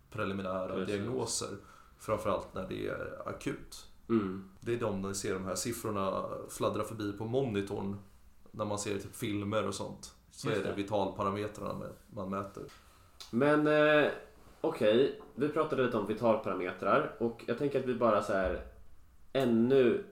[0.10, 0.96] preliminära Precis.
[0.96, 1.58] diagnoser.
[2.00, 3.91] Framförallt när det är akut.
[4.12, 4.50] Mm.
[4.60, 7.98] Det är de när ni ser de här siffrorna fladdra förbi på monitorn.
[8.52, 10.16] När man ser typ filmer och sånt.
[10.32, 10.76] så Just är det det.
[10.76, 12.64] vitalparametrarna man- mäter.
[13.32, 14.12] Men eh,
[14.62, 18.66] okej, vi pratade lite om vitalparametrar och jag tänker att vi bara så här
[19.34, 20.04] ännu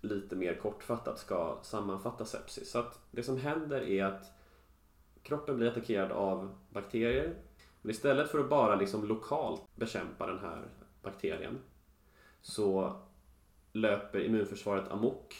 [0.00, 2.70] lite mer kortfattat ska sammanfatta sepsis.
[2.70, 4.24] Så att det som händer är att
[5.22, 7.34] kroppen blir attackerad av bakterier.
[7.82, 10.68] Men istället för att bara liksom lokalt bekämpa den här
[11.02, 11.58] bakterien
[12.40, 12.96] så
[13.76, 15.36] löper immunförsvaret amok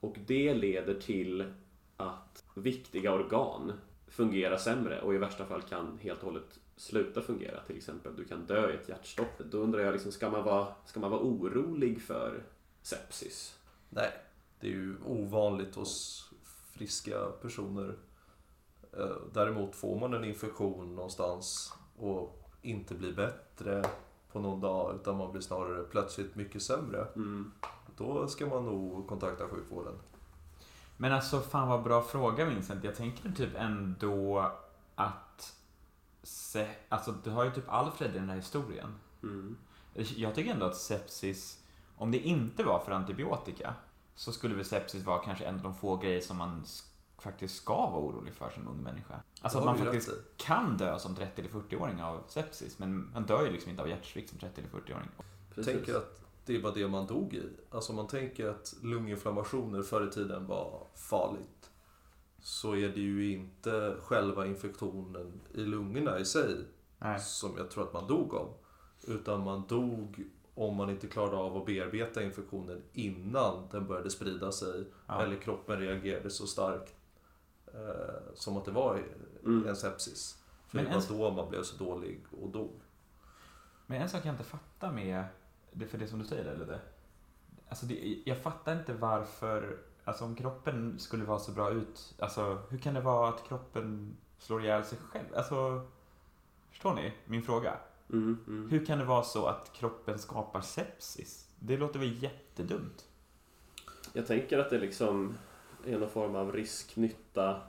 [0.00, 1.52] och det leder till
[1.96, 3.72] att viktiga organ
[4.08, 7.60] fungerar sämre och i värsta fall kan helt och hållet sluta fungera.
[7.66, 9.38] Till exempel, du kan dö i ett hjärtstopp.
[9.38, 12.42] Då undrar jag, liksom, ska, man vara, ska man vara orolig för
[12.82, 13.58] sepsis?
[13.88, 14.10] Nej,
[14.60, 16.24] det är ju ovanligt hos
[16.72, 17.96] friska personer.
[18.92, 23.84] Eh, däremot får man en infektion någonstans och inte blir bättre
[24.36, 27.06] på någon dag utan man blir snarare plötsligt mycket sämre.
[27.16, 27.52] Mm.
[27.96, 29.94] Då ska man nog kontakta sjukvården.
[30.96, 32.84] Men alltså, fan vad bra fråga Vincent.
[32.84, 34.50] Jag tänker typ ändå
[34.94, 35.54] att...
[36.22, 38.94] Se, alltså, du har ju typ Alfred i den här historien.
[39.22, 39.56] Mm.
[39.94, 41.62] Jag tycker ändå att sepsis,
[41.96, 43.74] om det inte var för antibiotika,
[44.14, 46.64] så skulle väl sepsis vara kanske en av de få grejer som man
[47.18, 49.20] faktiskt ska vara orolig för som ung människa.
[49.40, 53.44] Alltså att man faktiskt kan dö som 30 eller 40-åring av sepsis, men man dör
[53.44, 55.08] ju liksom inte av hjärtsvikt som 30 eller 40-åring.
[55.16, 55.74] Jag Precis.
[55.74, 57.48] tänker att det var det man dog i.
[57.70, 61.70] Alltså om man tänker att lunginflammationer förr i tiden var farligt.
[62.40, 66.56] Så är det ju inte själva infektionen i lungorna i sig
[66.98, 67.20] Nej.
[67.20, 68.54] som jag tror att man dog av.
[69.06, 70.24] Utan man dog
[70.54, 74.84] om man inte klarade av att bearbeta infektionen innan den började sprida sig.
[75.06, 75.22] Ja.
[75.22, 76.94] Eller kroppen reagerade så starkt
[77.76, 79.02] eh, som att det var
[79.44, 79.68] Mm.
[79.68, 80.42] en sepsis.
[80.68, 82.80] För Men det en- var då man blev så dålig och dog.
[83.86, 85.24] Men en sak jag inte fattar med,
[85.72, 86.80] det för det som du säger eller det.
[87.68, 92.62] Alltså det, jag fattar inte varför, alltså om kroppen skulle vara så bra ut, alltså
[92.70, 95.26] hur kan det vara att kroppen slår ihjäl sig själv?
[95.36, 95.86] Alltså,
[96.70, 97.78] förstår ni min fråga?
[98.12, 98.70] Mm, mm.
[98.70, 101.48] Hur kan det vara så att kroppen skapar sepsis?
[101.58, 103.04] Det låter väl jättedumt?
[104.12, 105.34] Jag tänker att det liksom
[105.86, 107.60] är någon form av risk-nytta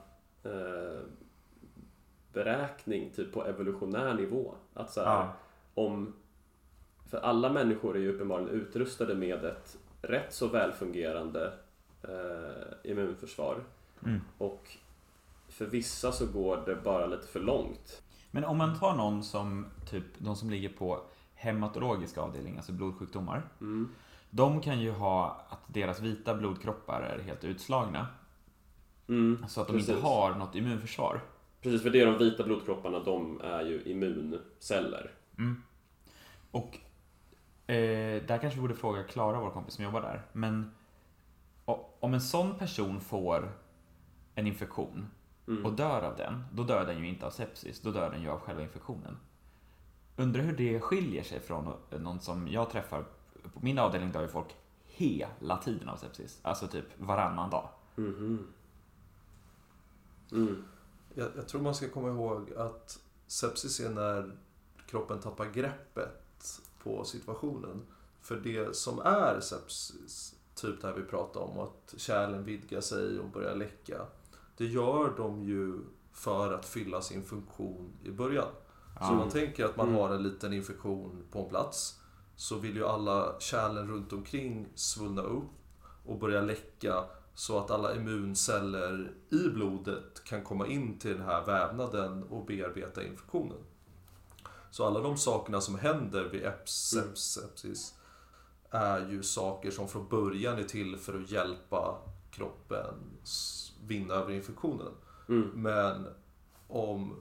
[0.42, 1.00] eh,
[2.32, 4.54] beräkning typ på evolutionär nivå.
[4.74, 5.32] Att så här, Ja.
[5.74, 6.14] om...
[7.06, 11.52] För alla människor är ju uppenbarligen utrustade med ett rätt så välfungerande
[12.02, 13.64] eh, immunförsvar.
[14.04, 14.20] Mm.
[14.38, 14.76] Och
[15.48, 18.02] för vissa så går det bara lite för långt.
[18.30, 21.00] Men om man tar någon som, typ, de som ligger på
[21.34, 23.42] hematologiska avdelningar, alltså blodsjukdomar.
[23.60, 23.88] Mm.
[24.30, 28.06] De kan ju ha att deras vita blodkroppar är helt utslagna.
[29.08, 29.88] Mm, Så att de precis.
[29.88, 31.20] inte har något immunförsvar.
[31.62, 35.10] Precis, för det är de vita blodkropparna, de är ju immunceller.
[35.38, 35.62] Mm.
[36.50, 36.78] Och
[37.66, 40.22] eh, där kanske vi borde fråga Klara, vår kompis som jobbar där.
[40.32, 40.70] Men
[42.00, 43.52] om en sån person får
[44.34, 45.06] en infektion
[45.48, 45.66] Mm.
[45.66, 48.28] och dör av den, då dör den ju inte av sepsis, då dör den ju
[48.28, 49.16] av själva infektionen.
[50.16, 53.04] Undrar hur det skiljer sig från någon som jag träffar.
[53.54, 57.68] På min avdelning dör ju folk hela tiden av sepsis, alltså typ varannan dag.
[57.96, 58.46] Mhm.
[60.32, 60.64] Mm.
[61.14, 64.32] Jag, jag tror man ska komma ihåg att sepsis är när
[64.86, 67.86] kroppen tappar greppet på situationen.
[68.20, 73.18] För det som är sepsis, typ det här vi pratade om, att kärlen vidgar sig
[73.18, 74.06] och börjar läcka.
[74.56, 75.78] Det gör de ju
[76.12, 78.48] för att fylla sin funktion i början.
[78.98, 79.10] Så Ja.
[79.10, 80.00] om man tänker att man Mm.
[80.00, 82.00] har en liten infektion på en plats
[82.38, 85.50] så vill ju alla kärlen runt omkring svullna upp
[86.04, 91.46] och börja läcka så att alla immunceller i blodet kan komma in till den här
[91.46, 93.58] vävnaden och bearbeta infektionen.
[94.70, 97.94] Så alla de sakerna som händer vid eps- sepsis
[98.70, 101.98] är ju saker som från början är till för att hjälpa
[102.30, 102.94] kroppen
[103.86, 104.92] vinna över infektionen.
[105.28, 105.50] Mm.
[105.54, 106.06] Men
[106.68, 107.16] om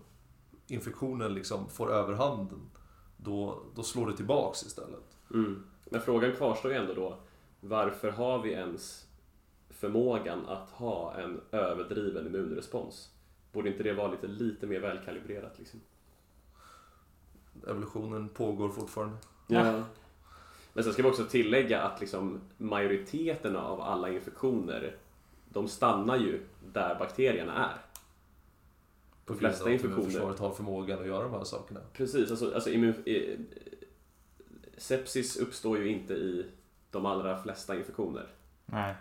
[0.68, 2.70] infektionen liksom får överhanden
[3.18, 5.07] då, då slår det tillbaks istället.
[5.34, 5.64] Mm.
[5.86, 7.18] Men frågan kvarstår ju ändå då.
[7.60, 9.08] Varför har vi ens
[9.70, 13.12] förmågan att ha en överdriven immunrespons?
[13.52, 15.80] Borde inte det vara lite, lite mer välkalibrerat liksom?
[17.68, 19.18] Evolutionen pågår fortfarande.
[19.48, 19.84] Ja.
[20.74, 24.96] Men sen ska vi också tillägga att liksom majoriteten av alla infektioner
[25.50, 26.42] de stannar ju
[26.74, 27.78] där bakterierna är.
[29.26, 30.02] På De flesta infektioner.
[30.02, 31.80] immunförsvaret har förmågan att göra de här sakerna.
[31.94, 33.40] Precis, alltså, alltså immun, eh,
[34.78, 36.46] sepsis uppstår ju inte i
[36.92, 38.28] de allra flesta infektioner.
[38.66, 38.96] Nej.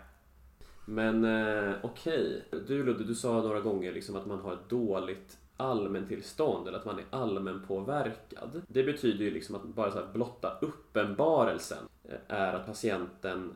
[0.85, 5.37] Men eh, okej, du Ludde, du sa några gånger liksom att man har ett dåligt
[5.57, 8.61] allmäntillstånd eller att man är allmänpåverkad.
[8.67, 13.55] Det betyder ju liksom att bara så här blotta uppenbarelsen eh, är att patienten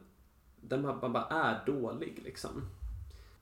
[0.62, 2.52] den bara, bara är dålig liksom.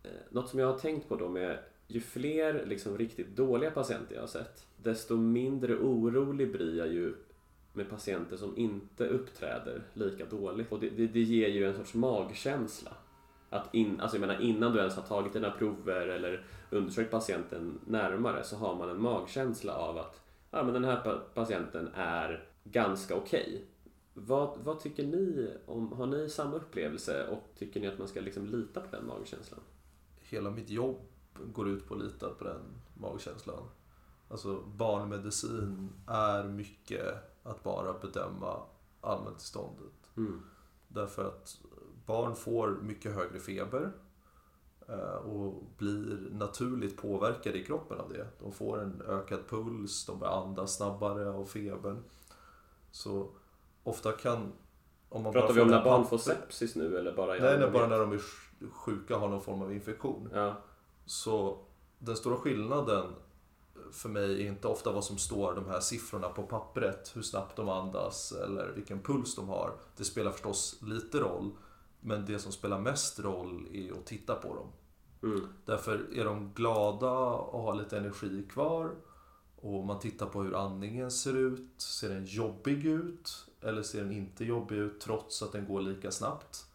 [0.04, 4.16] Eh, Något som jag har tänkt på då med ju fler liksom riktigt dåliga patienter
[4.16, 7.16] jag har sett, desto mindre orolig blir jag ju
[7.80, 10.72] med patienter som inte uppträder lika dåligt.
[10.72, 12.92] Och det, det, det ger ju en sorts magkänsla.
[13.50, 17.80] Att in, alltså jag menar, innan du ens har tagit dina prover eller undersökt patienten
[17.88, 23.16] närmare så har man en magkänsla av att ja, men den här patienten är ganska
[23.16, 23.66] okej.
[24.14, 28.22] Vad, vad tycker ni om, har ni samma upplevelse och tycker ni att man ska
[28.22, 29.60] liksom lita på den magkänslan?
[30.20, 31.02] Hela mitt jobb
[31.54, 32.62] går ut på att lita på den
[32.94, 33.64] magkänslan.
[34.30, 37.06] Alltså barnmedicin är mycket
[37.50, 38.62] att bara bedöma
[39.02, 39.94] allmäntillståndet.
[40.18, 40.42] Mm.
[40.88, 41.58] Därför att
[42.06, 43.92] barn får mycket högre feber
[44.88, 48.28] eh, och blir naturligt påverkade i kroppen av det.
[48.40, 52.04] De får en ökad puls, de börjar andas snabbare av febern.
[52.92, 53.30] Så
[53.84, 54.52] ofta kan...
[55.10, 57.72] Om man Pratar vi om när barn får sepsis nu eller bara i Nej, nej,
[57.72, 60.30] bara när de är sj- sjuka och har någon form av infektion.
[60.34, 60.54] Ja.
[61.06, 61.58] Så
[62.00, 63.06] den stora skillnaden
[63.92, 67.56] för mig är inte ofta vad som står de här siffrorna på pappret, hur snabbt
[67.56, 69.74] de andas eller vilken puls de har.
[69.98, 71.52] Det spelar förstås lite roll,
[72.00, 74.68] men det som spelar mest roll är att titta på dem.
[75.24, 75.48] Mm.
[75.66, 78.92] Därför är de glada och har lite energi kvar
[79.56, 81.82] och man tittar på hur andningen ser ut.
[81.82, 86.12] Ser den jobbig ut eller ser den inte jobbig ut trots att den går lika
[86.12, 86.66] snabbt?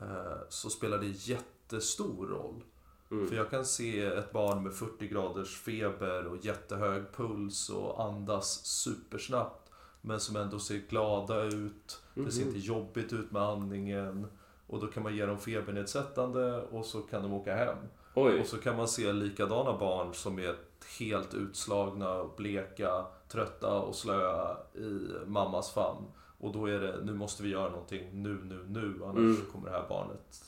[0.00, 2.64] Eh, Så spelar det jättestor roll.
[3.10, 3.28] Mm.
[3.28, 8.64] För jag kan se ett barn med 40 graders feber och jättehög puls och andas
[8.66, 9.70] supersnabbt.
[10.00, 12.02] Men som ändå ser glada ut.
[12.14, 12.48] Det ser Mhm.
[12.54, 14.26] inte jobbigt ut med andningen.
[14.66, 17.76] Och då kan man ge dem febernedsättande och så kan de åka hem.
[18.14, 18.40] Oj.
[18.40, 20.56] Och så kan man se likadana barn som är
[20.98, 26.04] helt utslagna, bleka, trötta och slöa i mammas famn.
[26.38, 29.00] Och då är det, nu måste vi göra någonting nu, nu, nu.
[29.04, 29.46] Annars Mm.
[29.52, 30.44] kommer det här barnet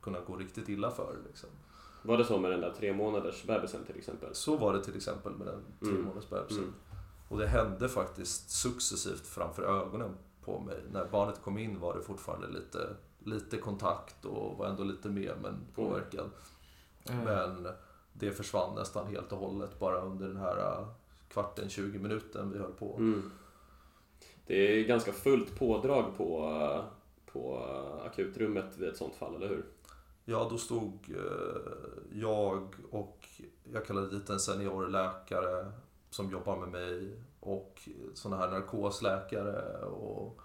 [0.00, 1.50] kunna gå riktigt illa för liksom.
[2.04, 4.34] Var det så med den där tre månaders bebisen till exempel?
[4.34, 6.02] Så var det till exempel med den tre Mm.
[6.02, 6.58] månaders bebisen.
[6.64, 6.74] Mm.
[7.28, 10.82] Och det hände faktiskt successivt framför ögonen på mig.
[10.92, 15.32] När barnet kom in var det fortfarande lite, lite kontakt och var ändå lite med
[15.42, 16.30] men påverkad.
[17.08, 17.24] Mm.
[17.24, 17.68] Men
[18.12, 20.86] det försvann nästan helt och hållet bara under den här äh,
[21.28, 22.96] kvarten, 20 minuten vi höll på.
[22.96, 23.30] Mm.
[24.46, 26.50] Det är ganska fullt pådrag på,
[27.32, 27.58] på
[28.06, 29.64] akutrummet vid ett sånt fall, eller hur?
[30.24, 31.72] Ja, då stod eh,
[32.12, 33.28] jag och
[33.72, 35.72] jag kallade dit en seniorläkare
[36.10, 40.40] som jobbar med mig och såna här narkosläkare och,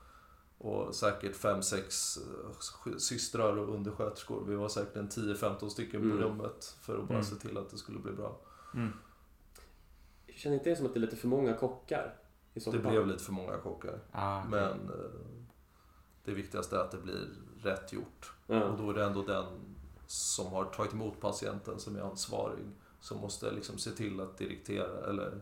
[0.58, 4.46] och säkert fem, sex eh, systrar och undersköterskor.
[4.46, 6.18] Vi var säkert en 10-15 stycken på Mm.
[6.18, 7.24] rummet för att bara Mm.
[7.26, 8.40] se till att det skulle bli bra.
[8.76, 8.90] Mm.
[10.36, 12.16] Känner inte det som att det är lite för många kockar?
[12.54, 14.00] I Det blev lite för många kockar.
[14.12, 14.52] Ah, okej.
[14.52, 15.12] Men eh,
[16.26, 17.28] det viktigaste är att det blir
[17.64, 18.34] rätt gjort.
[18.48, 18.76] Och Ja.
[18.80, 19.46] då är det ändå den
[20.08, 22.66] som har tagit emot patienten som är ansvarig.
[23.02, 25.42] Som måste liksom se till att diktera, eller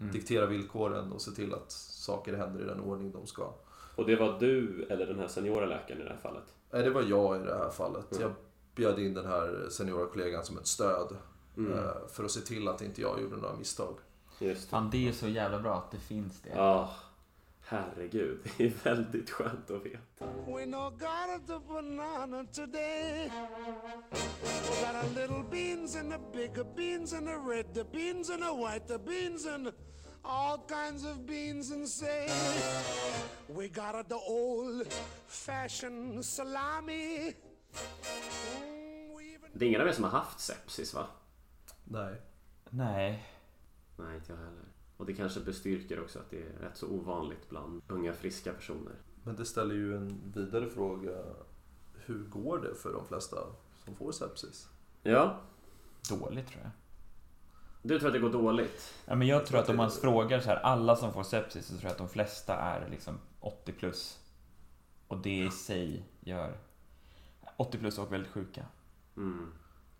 [0.00, 0.12] Mm.
[0.12, 3.52] diktera villkoren och se till att saker händer i den ordning de ska.
[3.96, 6.42] Och det var du eller den här seniora läkaren i det här fallet?
[6.70, 8.12] Nej, det var jag i det här fallet.
[8.12, 8.22] Mm.
[8.22, 8.32] Jag
[8.74, 11.16] bjöd in den här seniora kollegan som ett stöd.
[11.56, 11.72] Mm.
[11.72, 13.94] eh, För att se till att inte jag gjorde några misstag.
[14.38, 14.68] Just det.
[14.68, 16.50] Fan, det är så jävla bra att det finns det.
[16.56, 16.90] Ja,
[17.68, 18.38] herregud.
[18.56, 20.26] Det är väldigt skönt att veta.
[20.46, 23.30] We no got a the banana today.
[24.10, 28.42] We got a little beans and the bigger beans and the red, the beans and
[28.42, 29.72] the white, the beans and
[30.22, 32.28] all kinds of beans and say
[33.48, 34.86] we got the old
[35.26, 37.34] fashioned salami.
[38.56, 41.06] Mm, Det är ingen av er som har haft sepsis, va?
[41.84, 42.20] Nej.
[42.70, 43.24] Nej.
[43.96, 44.67] Nej, inte jag heller.
[44.98, 48.94] Och det kanske bestyrker också att det är rätt så ovanligt bland unga friska personer.
[49.24, 51.10] Men det ställer ju en vidare fråga.
[51.94, 53.36] Hur går det för de flesta
[53.84, 54.68] som får sepsis?
[55.02, 55.40] Ja,
[56.10, 56.70] Dåligt tror jag.
[57.82, 58.94] du tror att det går dåligt?
[59.06, 61.72] Ja, men jag tror att om man frågar så här, alla som får sepsis, så
[61.72, 64.18] tror jag att de flesta är liksom 80 plus.
[65.08, 66.58] Och det i sig gör
[67.56, 68.66] 80 plus och väldigt sjuka.
[69.16, 69.52] Mm.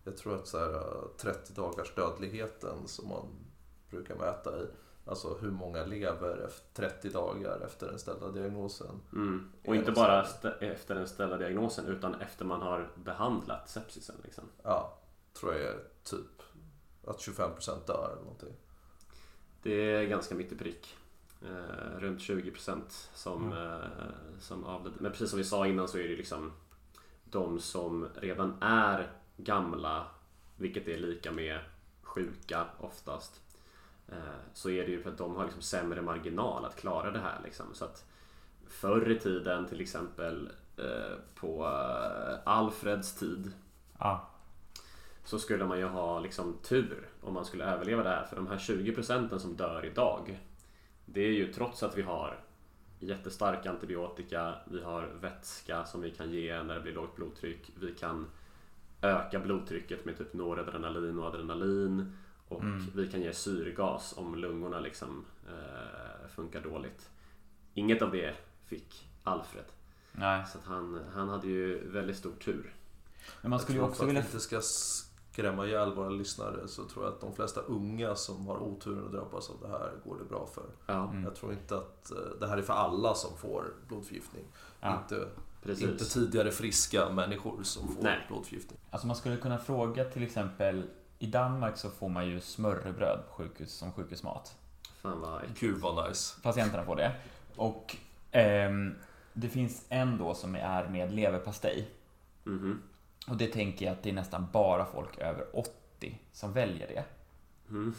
[0.04, 0.82] Jag tror att så här,
[1.18, 3.26] 30 dagars dödligheten som man
[3.90, 4.66] brukar mäta i.
[5.08, 9.00] Alltså hur många lever efter 30 dagar efter den ställda diagnosen.
[9.12, 9.52] Mm.
[9.64, 10.26] Och inte bara
[10.60, 14.16] efter den ställda diagnosen utan efter man har behandlat sepsisen.
[14.24, 14.44] Liksom.
[14.62, 14.98] Ja,
[15.32, 16.42] tror jag är typ
[17.04, 18.54] att 25% dör eller någonting.
[19.62, 20.96] Det är ganska mitt i prick.
[21.42, 25.00] Eh, runt 20% som, eh, som avlider.
[25.00, 26.52] Men precis som vi sa innan så är det liksom
[27.24, 30.06] de som redan är gamla,
[30.56, 31.60] vilket är lika med
[32.02, 33.40] sjuka oftast.
[34.08, 34.16] Eh,
[34.52, 37.40] så är det ju för att de har liksom sämre marginal att klara det här.
[37.44, 37.66] Liksom.
[37.72, 38.04] Så att
[38.68, 43.52] förr i tiden till exempel eh, på eh, Alfreds tid
[43.98, 44.30] Ja.
[45.24, 48.24] så skulle man ju ha liksom tur om man skulle överleva det här.
[48.24, 50.40] För de här 20 procenten som dör idag,
[51.06, 52.40] det är ju trots att vi har
[53.00, 57.94] jättestark antibiotika, vi har vätska som vi kan ge när det blir lågt blodtryck, vi
[57.94, 58.26] kan
[59.02, 62.16] öka blodtrycket med typ noradrenalin och adrenalin
[62.48, 62.86] och Mm.
[62.94, 67.10] vi kan ge syrgas om lungorna liksom eh, funkar dåligt.
[67.74, 68.34] Inget av det
[68.66, 69.64] fick Alfred.
[70.12, 72.74] Nej, Så att han, han hade ju väldigt stor tur.
[73.42, 74.20] men man skulle ju också för att vilja...
[74.20, 78.46] vi inte ska skrämma ihjäl våra lyssnare så tror jag att de flesta unga som
[78.46, 80.66] har oturen att drabbas av det här går det bra för.
[80.86, 81.24] Ja, Mm.
[81.24, 84.44] Jag tror inte att eh, det här är för alla som får blodförgiftning.
[84.80, 84.98] Ja.
[85.02, 85.28] Inte,
[85.62, 85.84] precis.
[85.88, 88.24] inte tidigare friska människor som får Nej.
[88.28, 88.78] blodförgiftning.
[88.90, 90.82] Alltså man skulle kunna fråga till exempel
[91.18, 94.56] i Danmark så får man ju smörrebröd på sjukhus, som sjukhusmat.
[95.02, 95.60] Fan vad äckligt.
[95.60, 96.40] Gud vad nice.
[96.42, 97.12] Patienterna får det.
[97.56, 97.96] Och
[98.32, 98.94] ehm,
[99.32, 101.88] det finns en då som är med leverpastej.
[102.44, 102.82] Mhm.
[103.28, 107.04] Och det tänker jag att det är nästan bara folk över 80 som väljer det.
[107.70, 107.94] Mm.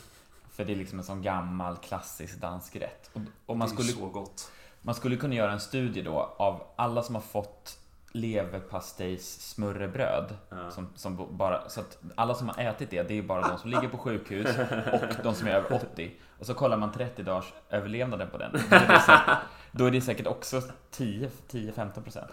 [0.52, 3.10] För det är liksom en sån gammal klassisk dansk rätt.
[3.14, 4.52] Och, och man, det är skulle, så gott.
[4.82, 7.80] man skulle kunna göra en studie då av alla som har fått
[8.12, 10.38] leverpastejs smörrebröd.
[10.50, 10.72] Ja.
[10.72, 13.70] Som, som bara, så att alla som har ätit det, det är bara de som
[13.70, 14.58] ligger på sjukhus
[14.94, 16.12] och de som är över 80.
[16.40, 18.52] Och så kollar man 30 dagars överlevnaden på den.
[18.52, 19.38] Då är det säkert,
[19.72, 22.24] då är det säkert också 10-15%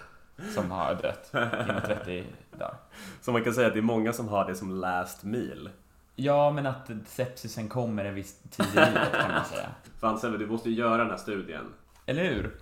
[0.55, 1.31] som har dött
[1.69, 2.25] inom 30
[2.59, 2.75] dagar.
[3.21, 5.71] Så man kan säga att det är många som har det som last meal.
[6.19, 9.69] Ja, men att sepsisen kommer en viss tid i livet kan man säga.
[10.01, 11.65] Fan Sebbe, du måste ju göra den här studien.
[12.07, 12.57] Eller hur?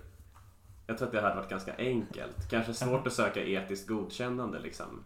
[0.87, 2.49] Jag tror att det hade varit ganska enkelt.
[2.49, 5.03] Kanske svårt att söka etiskt godkännande liksom.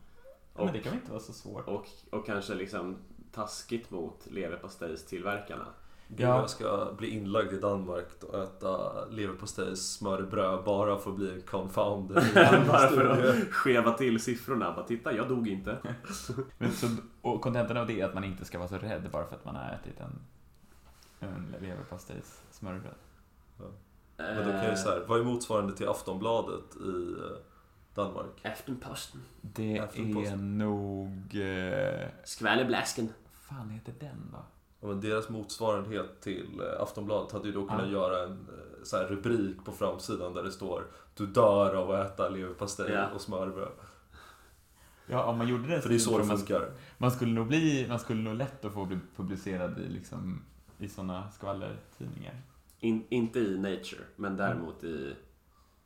[0.54, 1.68] Och, Men det kan väl inte vara så svårt?
[1.68, 2.98] och, och kanske liksom
[3.32, 5.66] taskigt mot leverpastejstillverkarna.
[6.08, 6.40] Gud, Ja.
[6.40, 11.42] jag ska bli inlagd i Danmark och äta leverpastej, smörbröd bara för att bli en
[11.42, 12.24] confounder.
[12.68, 14.72] Bara för att skeva till siffrorna.
[14.76, 15.78] Bara titta, jag dog inte.
[16.58, 16.88] Men så,
[17.22, 19.46] och kontentan av det är att man inte ska vara så rädd bara för att
[19.46, 20.20] man har ätit en,
[21.20, 22.94] en leverpastejs smörrebröd.
[24.20, 27.38] Men då kan jag ju så här, vad är motsvarande till Aftonbladet i eh,
[27.94, 28.46] Danmark?
[28.46, 29.22] Aftenposten.
[29.42, 30.34] Det Aftenposten.
[30.62, 31.36] är nog...
[31.36, 33.10] Eh, Skvallerbläsken.
[33.50, 34.38] fan heter den då?
[34.82, 37.92] Ja, men deras motsvarighet till eh, Aftonbladet hade ju då kunnat Ja.
[37.92, 42.06] göra en eh, så här, rubrik på framsidan där det står Du dör av att
[42.14, 43.08] äta leverpastej Ja.
[43.16, 43.72] och smörbröd.
[45.08, 46.72] Ja, om man gjorde det För det är så det man, funkar.
[46.98, 50.42] man skulle nog bli, man skulle nog lätt att få bli publicerad i liksom
[50.78, 52.42] i sådana skvallertidningar.
[52.80, 55.16] In, inte i Nature, men däremot i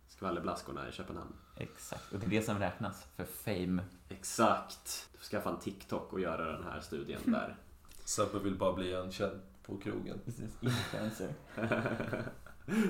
[0.07, 1.33] skvallerblaskorna i Köpenhamn.
[1.57, 3.83] Exakt, och det är det som räknas för fame.
[4.09, 5.09] Exakt.
[5.11, 7.55] Du får skaffa en TikTok och göra den här studien där.
[8.05, 10.19] Sebbe vill bara bli en känd på krogen.
[10.25, 11.33] Precis, influencer.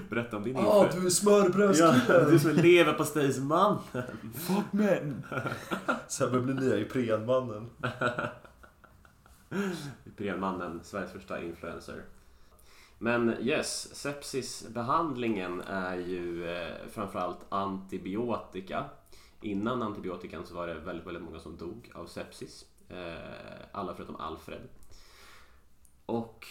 [0.10, 0.96] Berätta om din Ah, info.
[0.96, 2.32] du är Ja, smörbrödskillen!
[2.32, 3.78] du som är leverpastejsman.
[4.34, 5.24] Fuck men!
[6.08, 7.70] Sebbe blir nya Iprenmannen.
[10.06, 12.04] Iprenmannen, Sveriges första influencer.
[13.04, 18.86] Men yes, sepsisbehandlingen är ju eh, framförallt antibiotika.
[19.42, 22.66] Innan antibiotikan så var det väldigt, väldigt många som dog av sepsis.
[22.90, 23.16] Eh,
[23.72, 24.62] alla förutom Alfred.
[26.06, 26.48] Och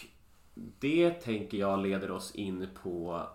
[0.53, 3.27] det tänker jag leder oss in på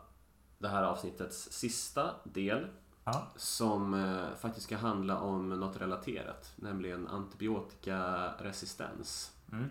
[0.58, 2.66] det här avsnittets sista del
[3.04, 3.26] Ja.
[3.36, 9.32] som eh, faktiskt ska handla om något relaterat, nämligen antibiotikaresistens.
[9.52, 9.68] Mm.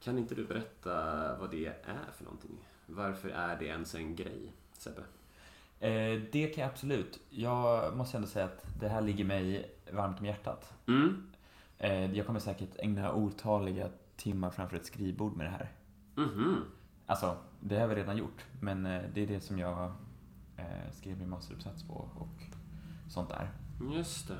[0.00, 0.92] Kan inte du berätta
[1.36, 2.68] vad det är för någonting?
[2.86, 5.02] Varför är det ens en grej, Sebbe?
[5.80, 7.20] Eh, det kan jag absolut.
[7.30, 10.72] Jag måste ändå säga att det här ligger mig varmt om hjärtat.
[10.88, 11.30] Mm.
[11.78, 15.72] Eh, jag kommer säkert ägna otaliga timmar framför ett skrivbord med det här.
[16.14, 16.64] Mhm.
[17.06, 19.92] Alltså, det har vi redan gjort, men eh, det är det som jag
[20.56, 22.42] eh, skrev min masteruppsats på och
[23.08, 23.50] sånt där.
[23.94, 24.38] Just det.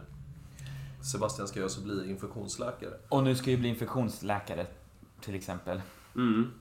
[1.12, 2.94] Sebastian ska ju alltså bli infektionsläkare.
[3.09, 4.66] Och nu ska jag bli infektionsläkare,
[5.20, 5.83] till exempel.
[6.16, 6.52] Mm.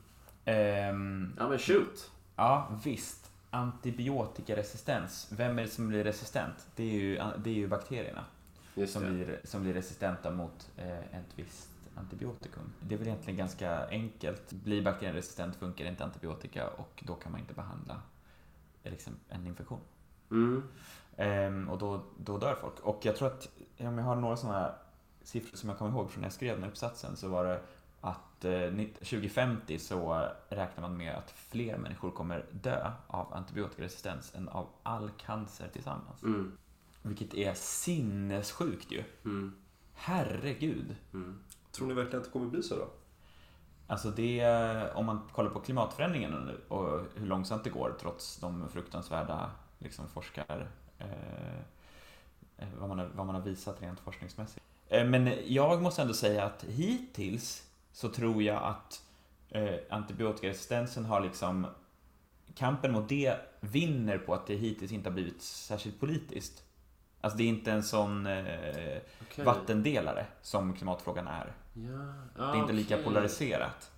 [0.45, 2.12] Ehm, Ja men shoot!
[2.36, 3.32] ja, visst.
[3.52, 5.28] Antibiotikaresistens.
[5.32, 6.68] Vem är det som blir resistent?
[6.76, 8.24] Det är ju, det är ju bakterierna
[8.88, 12.72] som blir, som blir resistenta mot eh, ett visst antibiotikum.
[12.80, 14.51] Det är väl egentligen ganska enkelt.
[14.51, 18.01] Blir bakterien resistent funkar inte antibiotika och då kan man inte behandla
[18.84, 19.80] liksom, en infektion.
[20.32, 20.64] Mm.
[21.18, 22.80] Ehm, och då, då dör folk.
[22.80, 24.76] Och jag tror att, om jag har några sådana
[25.24, 27.62] siffror som jag kommer ihåg från när jag skrev den här uppsatsen så var det
[28.02, 34.50] att eh, 2050 så räknar man med att fler människor kommer dö av antibiotikaresistens än
[34.50, 36.24] av all cancer tillsammans.
[36.24, 36.58] Mm.
[37.02, 39.04] Vilket är sinnessjukt ju.
[39.26, 39.56] Mm.
[39.93, 40.95] Herregud.
[41.14, 41.39] Mm.
[41.72, 42.88] Tror ni verkligen att det kommer bli så då?
[43.88, 44.45] Alltså det,
[44.93, 50.08] om man kollar på klimatförändringen nu och hur långsamt det går trots de fruktansvärda liksom,
[50.08, 50.68] forskar...
[51.00, 51.60] Eh,
[52.58, 54.66] eh, vad, man har, vad man har visat rent forskningsmässigt.
[54.89, 59.02] Eh, Men jag måste ändå säga att hittills så tror jag att
[59.50, 61.68] eh, antibiotikaresistensen har liksom
[62.56, 66.64] kampen mot det vinner på att det hittills inte har blivit särskilt politiskt.
[67.22, 69.46] Alltså det är inte en sån eh, Okej.
[69.46, 71.54] vattendelare som klimatfrågan är.
[71.74, 72.52] Ja.
[72.52, 73.06] Det är inte lika okej.
[73.06, 73.92] polariserat.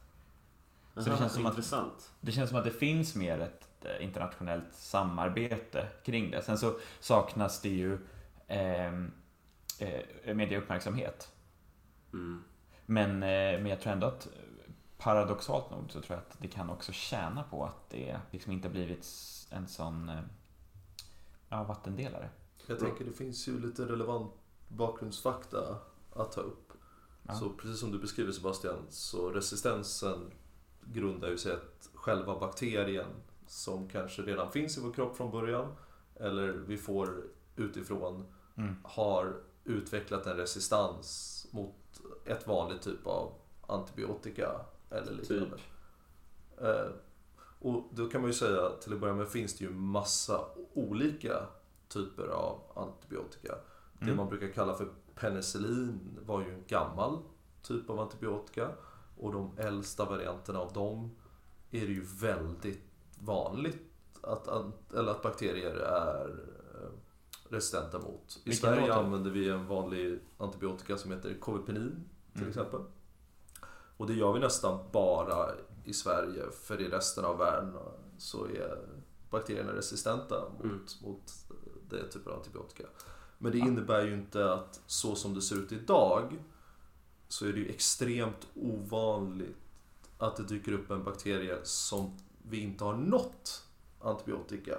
[0.95, 2.11] Aha, det känns som att- Intressant.
[2.21, 6.41] Det känns som att det finns mer ett eh, internationellt samarbete kring det.
[6.41, 7.97] Sen så saknas det ju
[8.47, 9.11] ehm,
[9.79, 11.31] eh, mediauppmärksamhet.
[12.13, 12.43] Mm.
[12.91, 14.27] Men, eh, men jag tror ändå att
[14.97, 18.67] paradoxalt nog så tror jag att det kan också tjäna på att det liksom inte
[18.67, 19.07] har blivit
[19.49, 20.19] en sån eh,
[21.49, 22.29] ja, vattendelare.
[22.67, 24.33] Jag tänker det finns ju lite relevant
[24.67, 25.77] bakgrundsfakta
[26.13, 26.73] att ta upp.
[27.27, 27.33] Ja.
[27.33, 30.31] Så precis som du beskriver Sebastian, så resistensen
[30.81, 33.09] grundar ju sig att själva bakterien
[33.47, 35.75] som kanske redan finns i vår kropp från början
[36.15, 37.23] eller vi får
[37.55, 38.25] utifrån
[38.55, 38.75] Mm.
[38.83, 41.75] har utvecklat en resistans mot
[42.25, 43.33] ett vanligt typ av
[43.67, 44.51] antibiotika
[44.89, 45.57] eller liknande.
[46.57, 46.91] Eh,
[47.59, 51.45] och då kan man ju säga, till att börja med finns det ju massa olika
[51.87, 53.55] typer av antibiotika.
[53.99, 54.17] Det Mm.
[54.17, 57.17] man brukar kalla för penicillin var ju en gammal
[57.61, 58.69] typ av antibiotika.
[59.17, 61.11] Och de äldsta varianterna av dem
[61.71, 62.81] är det ju väldigt
[63.19, 63.81] vanligt
[64.21, 64.47] att,
[64.93, 66.35] eller att bakterier är
[67.51, 68.39] resistenta mot.
[68.45, 68.93] I Vilken Sverige låter?
[69.03, 72.49] använder vi en vanlig antibiotika som heter Kovipenin till Mm.
[72.49, 72.79] exempel.
[73.97, 75.49] Och det gör vi nästan bara
[75.85, 77.73] i Sverige för i resten av världen
[78.17, 78.79] så är
[79.29, 80.79] bakterierna resistenta mot, Mm.
[81.01, 81.33] mot
[81.89, 82.83] det typen av antibiotika.
[83.37, 86.37] Men det innebär ju inte att så som det ser ut idag
[87.27, 89.55] så är det ju extremt ovanligt
[90.17, 92.17] att det dyker upp en bakterie som
[92.49, 93.63] vi inte har nått
[94.01, 94.77] antibiotika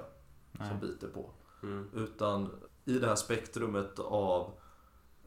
[0.56, 0.78] som Nej.
[0.80, 1.30] biter på.
[1.62, 1.90] Mm.
[1.94, 2.50] Utan
[2.84, 4.50] i det här spektrumet av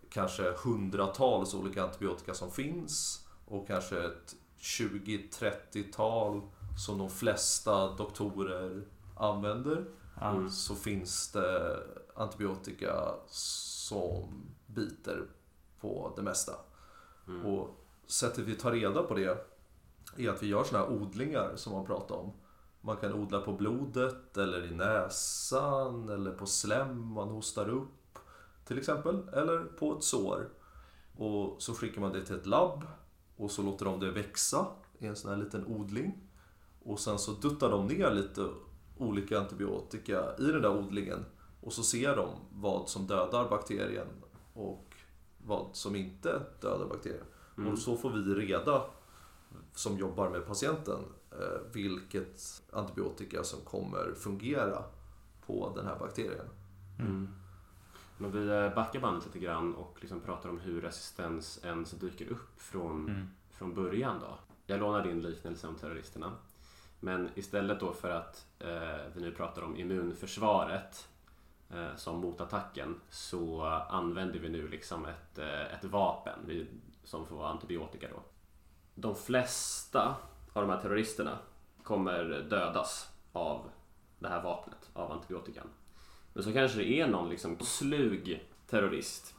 [0.09, 6.41] kanske hundratals olika antibiotika som finns och kanske ett 20-30-tal
[6.77, 8.83] som de flesta doktorer
[9.17, 9.85] använder
[10.19, 10.31] Ja.
[10.31, 10.49] Mm.
[10.49, 11.79] så finns det
[12.15, 15.27] antibiotika som biter
[15.81, 16.53] på det mesta.
[17.27, 17.45] Mm.
[17.45, 17.69] Och
[18.07, 19.37] sättet vi tar reda på det
[20.17, 22.33] är att vi gör såna här odlingar som man pratar om.
[22.85, 28.19] Man kan odla på blodet eller i näsan eller på slem man hostar upp
[28.65, 29.29] till exempel.
[29.33, 30.49] Eller på ett sår.
[31.17, 32.87] Och så skickar man det till ett labb
[33.37, 34.67] och så låter de det växa
[34.99, 36.29] i en sån här liten odling.
[36.83, 38.49] Och sen så duttar de ner lite
[38.97, 41.25] olika antibiotika i den där odlingen
[41.61, 44.07] och så ser de vad som dödar bakterien
[44.53, 44.95] och
[45.37, 47.25] vad som inte dödar bakterien.
[47.57, 47.71] Mm.
[47.71, 48.83] Och så får vi reda,
[49.73, 50.99] som jobbar med patienten,
[51.73, 54.83] vilket antibiotika som kommer fungera
[55.45, 56.49] på den här bakterien.
[56.99, 57.27] Mm.
[58.17, 62.31] Men vi eh, backar bandet lite grann och liksom pratar om hur resistens ens dyker
[62.31, 63.27] upp från, Mm.
[63.51, 64.37] från början då.
[64.65, 66.31] Jag lånar din liknelse om terroristerna.
[66.99, 71.07] Men istället då för att eh, vi nu pratar om immunförsvaret
[71.69, 76.67] eh, som motattacken så använder vi nu liksom ett, eh, ett vapen vi,
[77.03, 78.23] som får vara antibiotika då.
[78.95, 80.15] De flesta
[80.55, 81.37] av de här terroristerna
[81.83, 83.69] kommer dödas av
[84.19, 85.67] det här vapnet, av antibiotikan.
[86.33, 89.35] Men så kanske det är någon liksom slug terrorist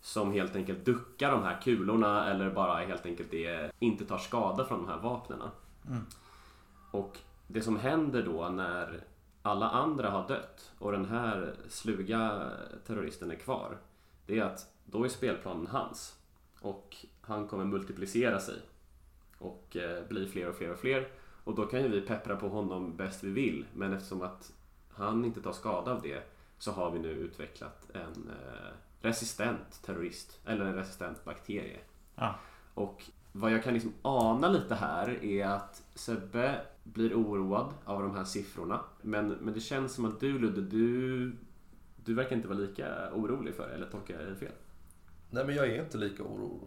[0.00, 4.64] som helt enkelt duckar de här kulorna eller bara helt enkelt är, inte tar skada
[4.64, 5.42] från de här vapnen.
[5.86, 6.02] Mm.
[6.90, 9.04] Och det som händer då när
[9.42, 12.50] alla andra har dött och den här sluga
[12.86, 13.78] terroristen är kvar.
[14.26, 16.18] Det är att då är spelplanen hans.
[16.60, 18.56] Och han kommer multiplicera sig.
[19.38, 21.08] Och eh, bli fler och fler och fler.
[21.44, 23.66] Och då kan ju vi peppra på honom bäst vi vill.
[23.74, 24.52] Men eftersom att
[24.88, 26.22] han inte tar skada av det
[26.58, 30.40] så har vi nu utvecklat en eh, resistent terrorist.
[30.44, 31.78] Eller en resistent bakterie.
[32.14, 32.34] Ja.
[32.74, 38.14] Och vad jag kan liksom ana lite här är att Sebbe blir oroad av de
[38.14, 38.80] här siffrorna.
[39.02, 41.32] Men, men det känns som att du Ludde, du,
[42.04, 44.52] du verkar inte vara lika orolig för det, eller tolkar jag dig fel?
[45.30, 46.60] Nej men jag är inte lika oro,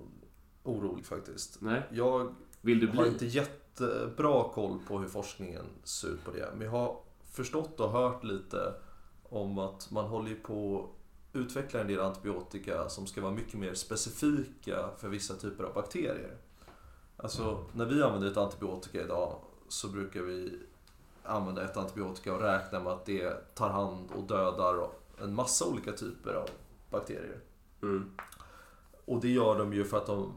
[0.63, 1.61] orolig faktiskt.
[1.61, 1.83] Nej?
[1.91, 3.07] Jag Vill du har bli?
[3.07, 6.49] inte jättebra koll på hur forskningen ser ut på det.
[6.53, 6.97] Men jag har
[7.31, 8.73] förstått och hört lite
[9.23, 13.73] om att man håller på att utveckla en del antibiotika som ska vara mycket mer
[13.73, 16.37] specifika för vissa typer av bakterier.
[17.17, 19.35] Alltså, när vi använder ett antibiotika idag
[19.67, 20.59] så brukar vi
[21.23, 24.89] använda ett antibiotika och räkna med att det tar hand och dödar
[25.21, 26.49] en massa olika typer av
[26.91, 27.39] bakterier.
[27.81, 28.11] Mm.
[29.05, 30.33] Och det gör de ju för att de,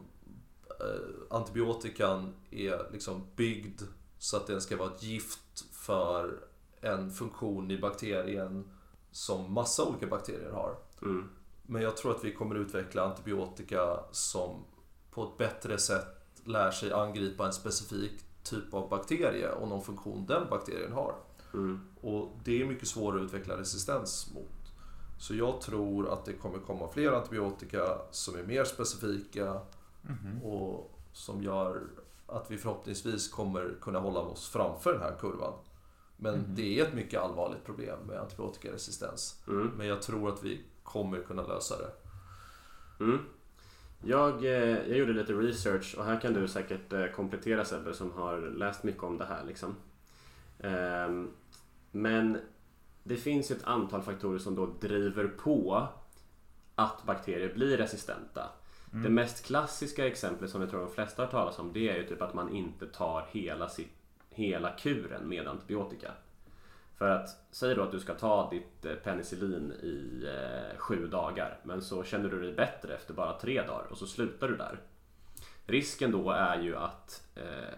[1.29, 3.81] antibiotikan är liksom byggd
[4.17, 6.39] så att den ska vara ett gift för
[6.81, 8.71] en funktion i bakterien
[9.11, 10.75] som massa olika bakterier har.
[11.01, 11.29] Mm.
[11.63, 14.65] Men jag tror att vi kommer utveckla antibiotika som
[15.11, 18.11] på ett bättre sätt lär sig angripa en specifik
[18.43, 21.15] typ av bakterie och någon funktion den bakterien har.
[21.53, 21.79] Mm.
[22.01, 24.63] Och det är mycket svårare att utveckla resistens mot.
[25.19, 29.61] Så jag tror att det kommer komma fler antibiotika som är mer specifika
[30.43, 31.87] och som gör
[32.27, 35.53] att vi förhoppningsvis kommer kunna hålla oss framför den här kurvan.
[36.17, 39.43] Men det är ett mycket allvarligt problem med antibiotikaresistens.
[39.47, 39.71] Mm.
[39.77, 41.91] Men jag tror att vi kommer kunna lösa det.
[43.03, 43.19] Mm.
[44.05, 48.11] Jag, eh, jag gjorde lite research och här kan du säkert eh, komplettera Sebbe som
[48.11, 49.43] har läst mycket om det här.
[49.43, 49.75] Liksom.
[50.59, 51.31] Ehm,
[51.91, 52.37] Men
[53.03, 55.87] det finns ett antal faktorer som då driver på
[56.75, 58.49] att bakterier blir resistenta.
[59.01, 62.07] Det mest klassiska exemplet som jag tror de flesta har talat om det är ju
[62.07, 63.93] typ att man inte tar hela, sitt,
[64.29, 66.11] hela kuren med antibiotika.
[66.97, 71.59] För att, säg då att du ska ta ditt eh, penicillin i eh, sju dagar
[71.63, 74.79] men så känner du dig bättre efter bara tre dagar och så slutar du där.
[75.65, 77.75] Risken då är ju att eh,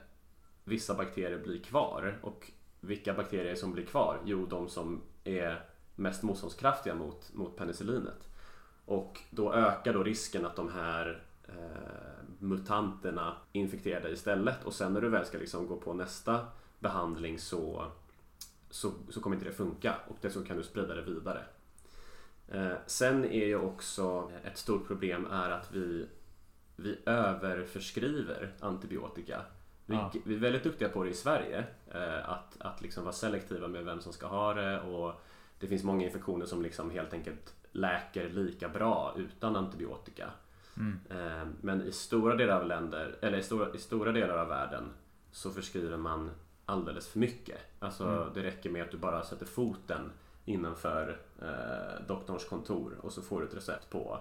[0.64, 4.20] vissa bakterier blir kvar och vilka bakterier som blir kvar?
[4.26, 8.30] Jo, de som är mest motståndskraftiga mot, mot penicillinet.
[8.86, 11.54] Och då ökar då risken att de här eh,
[12.40, 16.48] mutanterna infekterar dig istället och sen när du väl ska liksom gå på nästa
[16.80, 17.86] behandling så,
[18.70, 21.44] så, så kommer inte det funka och dessutom kan du sprida det vidare.
[22.48, 26.08] Eh, sen är ju också ett stort problem är att vi,
[26.76, 29.42] vi överförskriver antibiotika.
[29.86, 30.12] Vi, Ja.
[30.26, 31.64] vi är väldigt duktiga på det i Sverige.
[31.92, 35.22] Eh, att att liksom vara selektiva med vem som ska ha det och
[35.60, 40.30] det finns många infektioner som liksom helt enkelt läker lika bra utan antibiotika.
[40.78, 41.00] Mm.
[41.10, 44.90] Eh, Men i stora delar av länder, eller i stora, i stora delar av världen
[45.32, 46.32] så förskriver man
[46.66, 47.58] alldeles för mycket.
[47.80, 48.28] Alltså Mm.
[48.34, 50.12] det räcker med att du bara sätter foten
[50.46, 54.20] innanför eh, doktorns kontor och så får du ett recept på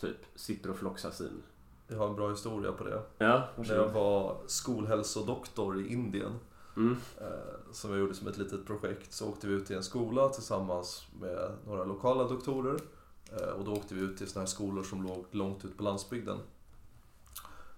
[0.00, 1.42] typ ciprofloxacin.
[1.88, 3.02] Jag har en bra historia på det.
[3.18, 6.32] Ja, När jag var skolhälsodoktor i Indien,
[6.76, 6.96] Mm.
[7.20, 10.28] eh, som jag gjorde som ett litet projekt, så åkte vi ut till en skola
[10.28, 12.80] tillsammans med några lokala doktorer.
[13.32, 15.82] Eh, Och då åkte vi ut till såna här skolor som låg långt ut på
[15.82, 16.38] landsbygden.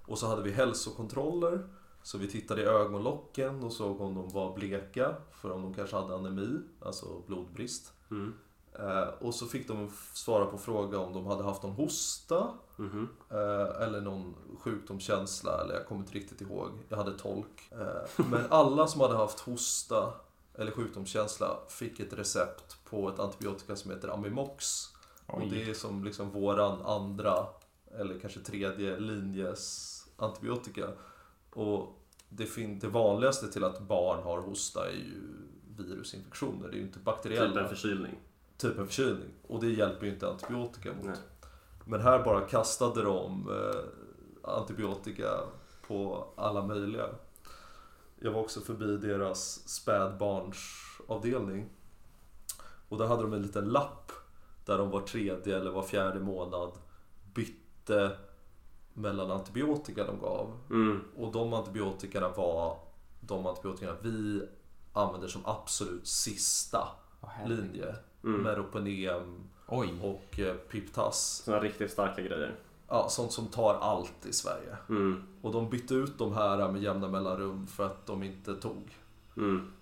[0.07, 1.69] Och så hade vi hälsokontroller.
[2.05, 5.97] Så vi tittade i ögonlocken och såg om de var bleka, för om de kanske
[5.97, 7.93] hade anemi, alltså blodbrist.
[8.11, 8.35] Mm.
[8.79, 13.09] Eh, Och så fick de svara på fråga om de hade haft någon hosta Mhm.
[13.31, 16.71] Eh, eller någon sjukdomskänsla, eller jag kommer inte riktigt ihåg.
[16.89, 17.69] Jag hade tolk.
[17.71, 20.13] Eh, men alla som hade haft hosta
[20.55, 24.87] eller sjukdomskänsla fick ett recept på ett antibiotika som heter Amimox.
[25.27, 25.49] Och Oj.
[25.51, 27.47] det är som liksom våran andra,
[27.99, 30.89] eller kanske tredje linjes antibiotika.
[31.55, 31.99] Och
[32.29, 35.23] det, det vanligaste till att barn har hosta är ju
[35.77, 36.69] virusinfektioner.
[36.69, 37.49] Det är ju inte bakteriella.
[37.49, 38.19] Typ en förkylning.
[38.63, 39.31] Typ en förkylning.
[39.49, 41.05] Och det hjälper ju inte antibiotika mot.
[41.05, 41.17] Nej.
[41.85, 45.41] Men här bara kastade de eh, antibiotika
[45.87, 47.09] på alla möjliga.
[48.19, 51.69] Jag var också förbi deras spädbarnsavdelning.
[52.89, 54.13] Och där hade de en liten lapp
[54.65, 56.73] där de var tredje eller var fjärde månad
[57.35, 58.17] bytte
[58.95, 60.59] mellan antibiotika de gav.
[60.71, 61.01] Mm.
[61.17, 62.79] Och de antibiotikerna var
[63.21, 64.43] de antibiotikerna vi
[64.93, 66.89] använder som absolut sista
[67.21, 67.59] herregud.
[67.59, 67.95] linje.
[68.25, 68.43] Mm.
[68.43, 69.89] Meropenem Oj.
[70.03, 71.43] och eh, Piptas.
[71.45, 72.55] Sådana riktigt starka grejer.
[72.89, 74.77] Ja, sånt som tar allt i Sverige.
[74.89, 75.23] Mm.
[75.43, 78.99] Och de bytte ut de här med jämna mellanrum för att de inte tog.
[79.37, 79.73] Mm.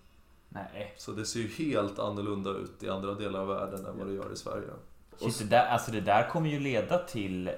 [0.49, 0.95] Nej.
[0.99, 4.13] Så det ser ju helt annorlunda ut i andra delar av världen än vad det
[4.13, 4.69] gör i Sverige.
[5.19, 7.51] Shit, det, där, alltså det där kommer ju leda till,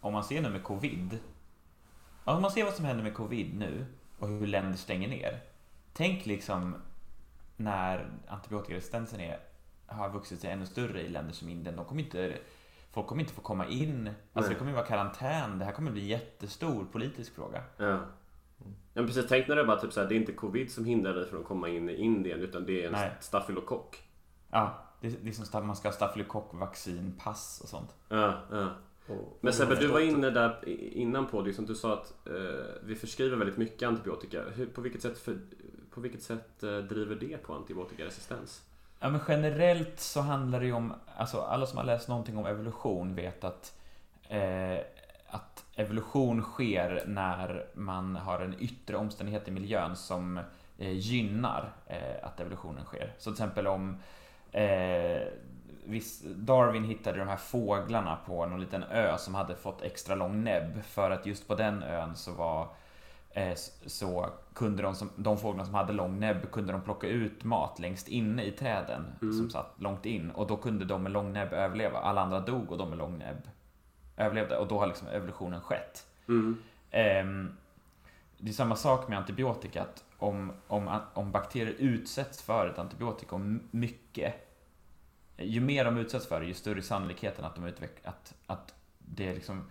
[0.00, 1.18] om man ser nu med covid.
[2.24, 3.86] Om man ser vad som händer med covid nu
[4.18, 5.40] och hur länder stänger ner.
[5.92, 6.74] Tänk liksom
[7.56, 9.40] när antibiotikaresistensen är,
[9.86, 11.76] har vuxit sig ännu större i länder som Indien.
[11.76, 12.38] De kommer inte,
[12.92, 14.06] folk kommer inte få komma in.
[14.08, 14.48] Alltså Nej.
[14.48, 15.58] det kommer ju vara karantän.
[15.58, 17.62] Det här kommer bli en jättestor politisk fråga.
[17.76, 17.86] Ja.
[17.88, 20.84] ja men precis, tänk när det bara typ så här, det är inte covid som
[20.84, 23.10] hindrar dig från att komma in i Indien utan det är en Nej.
[23.20, 24.02] stafylokock.
[24.50, 27.94] Ja, det är liksom sta- man ska ha stafylokockvaccin, pass och sånt.
[28.08, 28.68] Ja, ja.
[29.08, 32.34] Och, Men Sebbe, du var inne där innan på det som du sa att eh,
[32.82, 34.42] vi förskriver väldigt mycket antibiotika.
[34.54, 35.38] Hur, på vilket sätt, för,
[35.90, 38.62] på vilket sätt eh, driver det på antibiotikaresistens?
[39.00, 42.46] Ja men generellt så handlar det ju om, alltså alla som har läst någonting om
[42.46, 43.78] evolution vet att
[44.28, 44.78] eh,
[45.34, 50.40] att evolution sker när man har en yttre omständighet i miljön som
[50.78, 53.12] eh, gynnar eh, att evolutionen sker.
[53.18, 53.96] Så till exempel om
[54.52, 55.22] eh,
[55.84, 60.44] viss, Darwin hittade de här fåglarna på någon liten ö som hade fått extra lång
[60.44, 62.68] näbb för att just på den ön så var eh,
[63.86, 67.78] så kunde de, som, de fåglarna som hade lång näbb kunde de plocka ut mat
[67.78, 71.52] längst inne i träden som satt långt in och då kunde de med lång näbb
[71.52, 71.98] överleva.
[71.98, 73.48] Alla andra dog och de med lång näbb
[74.16, 76.06] överlevde och då har liksom evolutionen skett.
[76.28, 76.56] Mm.
[76.90, 77.56] Ehm,
[78.38, 79.82] det är samma sak med antibiotika.
[79.82, 84.34] Att om, om, om bakterier utsätts för ett antibiotikum mycket,
[85.36, 88.74] ju mer de utsätts för det, ju större är sannolikheten att, de utveck- att, att
[88.98, 89.64] det liksom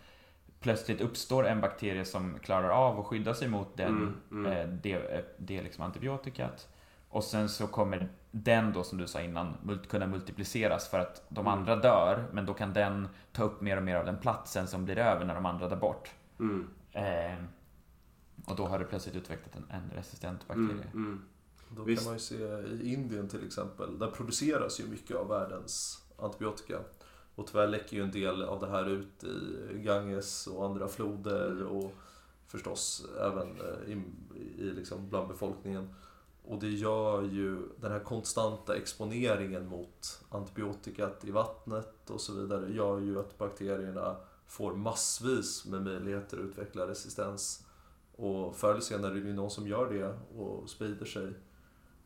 [0.63, 3.89] plötsligt uppstår en bakterie som klarar av att skydda sig mot den,
[4.31, 4.51] Mm, mm.
[4.51, 6.67] Eh, det, eh, det liksom antibiotikat.
[7.09, 11.25] Och sen så kommer den då, som du sa innan, mult- kunna multipliceras för att
[11.29, 11.59] de Mm.
[11.59, 14.85] andra dör, men då kan den ta upp mer och mer av den platsen som
[14.85, 16.11] blir över när de andra dör bort.
[16.39, 16.67] Mm.
[16.91, 17.43] Eh,
[18.45, 20.69] och då har det plötsligt utvecklat en, en resistent bakterie.
[20.71, 20.87] Mm.
[20.93, 21.25] Mm.
[21.69, 22.01] Då Visst.
[22.03, 22.35] kan man ju se
[22.83, 26.79] i Indien till exempel, där produceras ju mycket av världens antibiotika.
[27.35, 31.63] Och tyvärr läcker ju en del av det här ut i Ganges och andra floder
[31.63, 31.93] och
[32.47, 34.01] förstås även eh, i,
[34.57, 35.95] i liksom bland befolkningen.
[36.45, 42.73] Och det gör ju den här konstanta exponeringen mot antibiotikat i vattnet och så vidare
[42.73, 44.15] gör ju att bakterierna
[44.47, 47.65] får massvis med möjligheter att utveckla resistens.
[48.15, 51.33] Och förr eller senare är det ju någon som gör det och sprider sig.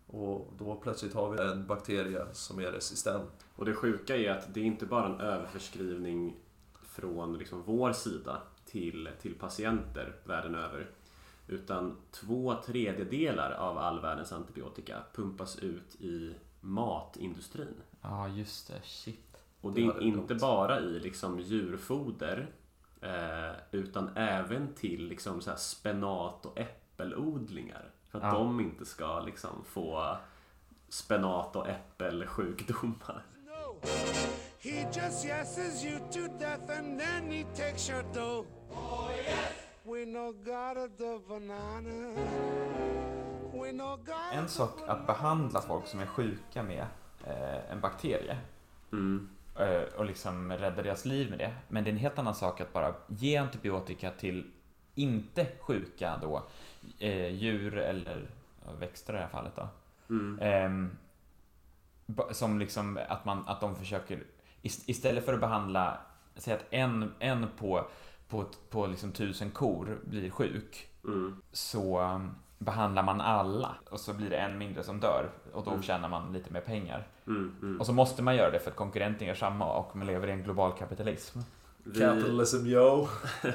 [0.08, 3.46] Och då plötsligt har vi en bakterie som är resistent.
[3.56, 6.36] Och det sjuka är att det är inte bara en överförskrivning
[6.84, 10.90] från liksom vår sida till, till patienter världen över.
[11.48, 17.76] Utan två tredjedelar av all världens antibiotika pumpas ut i matindustrin.
[18.02, 18.82] Ja, just det.
[18.84, 19.38] Shit.
[19.62, 20.40] Och Det det är inte dumt.
[20.42, 22.48] bara i liksom djurfoder
[23.02, 27.92] eh, utan även till liksom så här spenat och äppelodlingar.
[28.12, 28.32] För att Ja.
[28.40, 30.18] de inte ska liksom få
[30.90, 33.26] spenat och äppelsjukdomar.
[33.46, 33.80] No,
[34.60, 38.48] he just yeses you to death and then he takes your dough.
[38.72, 39.54] Oh, yes.
[39.84, 42.14] We no got the banana.
[43.54, 46.86] We no got En sak att behandla folk som är sjuka med
[47.24, 48.38] eh, en bakterie
[48.92, 49.30] Mm.
[49.60, 51.54] eh, och liksom rädda deras liv med det.
[51.68, 54.52] Men det är en helt annan sak att bara ge antibiotika till
[54.98, 56.44] inte sjuka då
[57.00, 58.28] eh, djur eller
[58.80, 59.68] växter i det här fallet då.
[60.10, 60.90] Mm.
[62.06, 64.24] Ba- som liksom att, man, att de försöker,
[64.62, 65.98] ist- istället för att behandla,
[66.36, 67.86] säg att en, en på,
[68.30, 71.42] på, på liksom tusen kor blir sjuk, Mm.
[71.52, 75.72] så um, behandlar man alla och så blir det en mindre som dör och då
[75.72, 75.84] Mm.
[75.84, 77.08] tjänar man lite mer pengar.
[77.28, 77.56] Mm.
[77.62, 77.80] Mm.
[77.80, 80.32] Och så måste man göra det för att konkurrenten gör samma och man lever i
[80.32, 81.40] en global kapitalism.
[81.84, 83.08] Vi, Capitalism yo!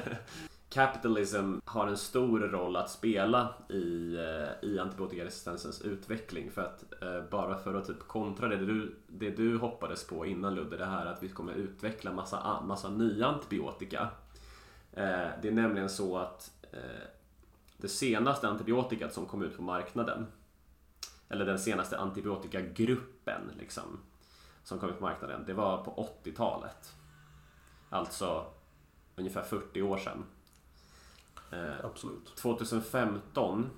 [0.73, 6.51] capitalism har en stor roll att spela i, eh, i antibiotikaresistensens utveckling.
[6.51, 10.55] För att eh, bara för att typ kontra det du, det du hoppades på innan
[10.55, 14.09] Ludde, det här att vi kommer utveckla massa, massa nya antibiotika.
[14.93, 17.07] Eh, det är nämligen så att eh,
[17.77, 20.27] det senaste antibiotikat som kom ut på marknaden,
[21.29, 23.99] eller den senaste antibiotikagruppen liksom,
[24.63, 26.93] som kom ut på marknaden, det var på 80-talet.
[27.89, 28.45] Alltså
[29.15, 30.25] ungefär 40 år sedan.
[31.53, 32.35] Eh, Absolut.
[32.35, 33.69] 2015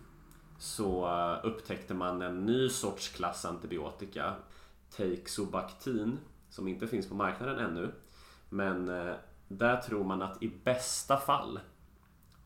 [0.57, 4.35] så eh, upptäckte man en ny sorts klass antibiotika,
[4.89, 6.19] Teixobactin,
[6.49, 7.91] som inte finns på marknaden ännu.
[8.49, 9.15] Men eh,
[9.47, 11.59] där tror man att i bästa fall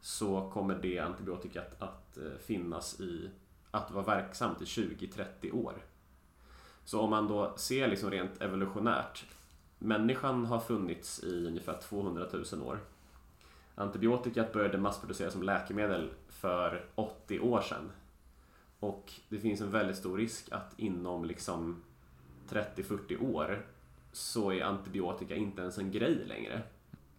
[0.02, 3.30] så kommer det antibiotikat att finnas i
[3.72, 5.74] att vara verksamt i 20-30 år.
[6.84, 9.26] Så om man då ser liksom rent evolutionärt.
[9.80, 12.80] Människan har funnits i ungefär 200 000 år.
[13.80, 17.92] Antibiotikat började massproduceras som läkemedel för 80 år sedan.
[18.80, 21.82] Och det finns en väldigt stor risk att inom liksom
[22.50, 23.66] 30-40 år
[24.12, 26.62] så är antibiotika inte ens en grej längre.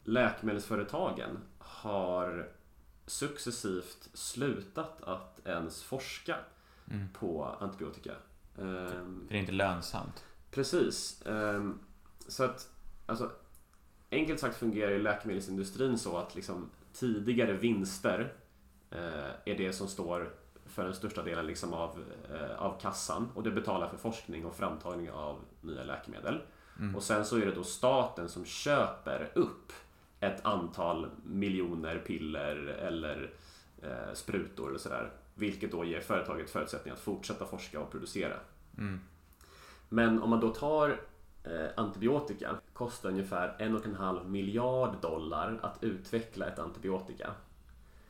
[0.04, 2.48] Läkemedelsföretagen har
[3.06, 6.36] successivt slutat att ens forska
[6.90, 7.08] Mm.
[7.12, 8.12] på antibiotika.
[8.58, 8.64] Ehm,
[9.26, 10.24] För det är inte lönsamt.
[10.50, 11.22] Precis.
[11.26, 11.78] Ehm,
[12.28, 12.70] Så att,
[13.06, 13.30] alltså,
[14.10, 18.32] enkelt sagt fungerar ju läkemedelsindustrin så att liksom tidigare vinster
[18.90, 20.30] eh, är det som står
[20.66, 22.04] för den största delen liksom av,
[22.34, 26.40] eh, av kassan och det betalar för forskning och framtagning av nya läkemedel.
[26.78, 26.96] Mm.
[26.96, 29.72] Och sen så är det då staten som köper upp
[30.20, 33.30] ett antal miljoner piller eller
[33.82, 35.10] eh, sprutor eller sådär.
[35.34, 38.36] Vilket då ger företaget förutsättningar att fortsätta forska och producera.
[38.78, 39.00] Mm.
[39.88, 41.00] Men om man då tar
[41.76, 47.30] antibiotika kostar ungefär en och en halv miljard dollar att utveckla ett antibiotika.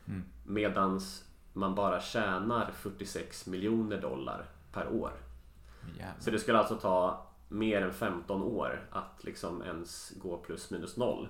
[0.07, 0.25] Mm.
[0.47, 5.13] Medans man bara tjänar 46 miljoner dollar per år.
[5.99, 6.15] Jävlar.
[6.21, 10.97] Så det skulle alltså ta mer än 15 år att liksom ens gå plus minus
[10.97, 11.29] noll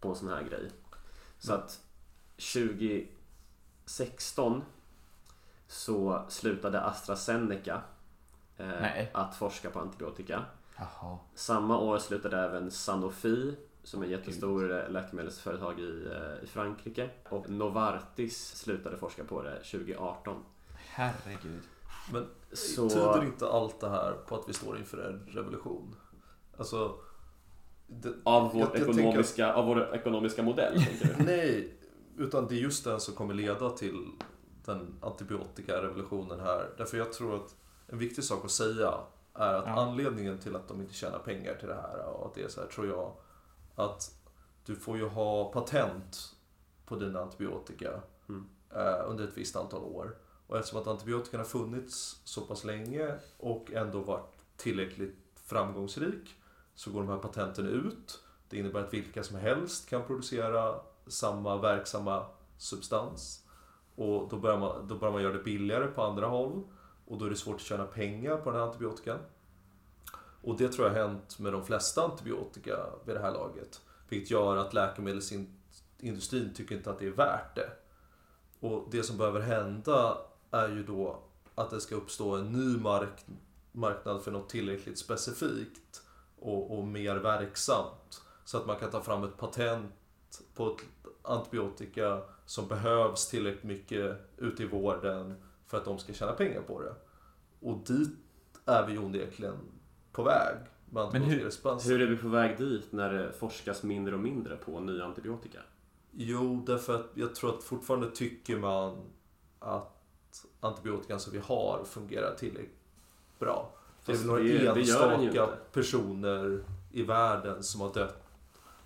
[0.00, 0.70] på en sån här grej.
[1.38, 1.80] Så att
[3.86, 4.62] 16
[5.66, 7.82] så slutade AstraZeneca
[8.56, 10.44] eh, att forska på antibiotika.
[10.80, 11.18] Jaha.
[11.34, 17.10] Samma år slutade även Sanofi som är ett jättestor eh, läkemedelsföretag i, eh, i Frankrike.
[17.28, 20.42] Och Novartis slutade forska på det 2018.
[20.76, 21.60] Herregud.
[22.12, 25.96] Men Så- tyder inte allt det här på att vi står inför en revolution?
[26.56, 26.94] Alltså...
[27.86, 31.24] Det, Av vår, jag- jag ekonomiska, av vår ekonomiska modell, tänker du?
[31.24, 31.74] Nej,
[32.18, 34.06] utan det är just den som kommer leda till
[34.64, 36.70] den antibiotikarevolutionen här.
[36.76, 37.56] Därför jag tror att
[37.86, 38.94] en viktig sak att säga
[39.40, 39.72] är att Ja.
[39.72, 42.60] anledningen till att de inte tjänar pengar till det här och att det är så
[42.60, 43.12] här, tror jag,
[43.74, 44.14] att
[44.64, 46.36] du får ju ha patent
[46.86, 47.90] på dina antibiotika
[48.28, 48.48] Mm.
[48.74, 50.16] eh, under ett visst antal år.
[50.46, 56.34] Och eftersom att antibiotikan har funnits så pass länge och ändå varit tillräckligt framgångsrik
[56.74, 58.20] så går de här patenten ut.
[58.48, 62.26] Det innebär att vilka som helst kan producera samma verksamma
[62.58, 63.46] substans.
[63.96, 66.62] Och då börjar, man, då börjar man göra det billigare på andra håll.
[67.10, 69.18] Och då är det svårt att tjäna pengar på den här antibiotikan.
[70.42, 73.80] Och det tror jag har hänt med de flesta antibiotika vid det här laget.
[74.08, 77.70] Vilket gör att läkemedelsindustrin tycker inte att det är värt det.
[78.60, 80.18] Och det som behöver hända
[80.50, 81.20] är ju då
[81.54, 83.26] att det ska uppstå en ny mark
[83.72, 86.02] marknad för något tillräckligt specifikt
[86.40, 88.22] och, och mer verksamt.
[88.44, 89.92] Så att man kan ta fram ett patent
[90.54, 90.84] på ett
[91.22, 96.82] antibiotika som behövs tillräckligt mycket ute i vården för att de ska tjäna pengar på
[96.82, 96.94] det.
[97.60, 98.10] Och dit
[98.66, 99.56] är vi onekligen
[100.12, 100.56] på väg
[101.12, 101.50] Men hur-.
[101.88, 105.58] Hur är vi på väg dit när det forskas mindre och mindre på nya antibiotika?
[106.12, 109.02] Jo, därför att jag tror att fortfarande tycker man
[109.58, 112.78] att antibiotikan som vi har fungerar tillräckligt
[113.38, 113.72] bra.
[114.06, 118.22] Det är väl några det- enstaka personer i världen som har dött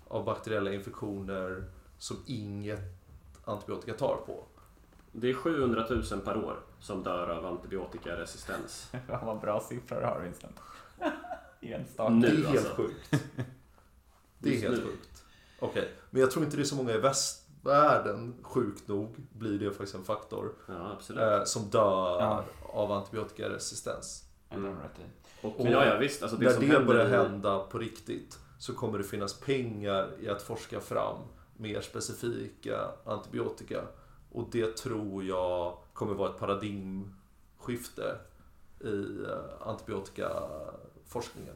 [0.07, 1.63] av bakteriella infektioner
[1.97, 2.81] som inget
[3.45, 4.43] antibiotika tar på.
[5.11, 8.89] Det är 700 000 per år som dör av antibiotikaresistens.
[9.07, 10.59] Fan vad bra siffror du har Vincent.
[11.61, 12.09] Enstaka.
[12.13, 12.75] Nu, det är helt alltså.
[12.75, 13.11] sjukt.
[14.39, 14.83] Det är Just helt nu.
[14.91, 15.23] sjukt.
[15.59, 19.69] Okej, men jag tror inte det är så många i västvärlden, sjukt nog, blir det
[19.71, 22.43] faktiskt en faktor, Ja, eh, som dör Ja.
[22.61, 24.23] av antibiotikaresistens.
[24.51, 24.55] I.
[25.41, 26.21] Och, och ja, ja, visst.
[26.23, 29.39] Alltså det När som det händer börjar i- hända på riktigt så kommer det finnas
[29.39, 31.17] pengar i att forska fram
[31.57, 33.81] mer specifika antibiotika.
[34.31, 38.17] Och det tror jag kommer vara ett paradigmskifte
[38.79, 41.55] i eh, antibiotikaforskningen.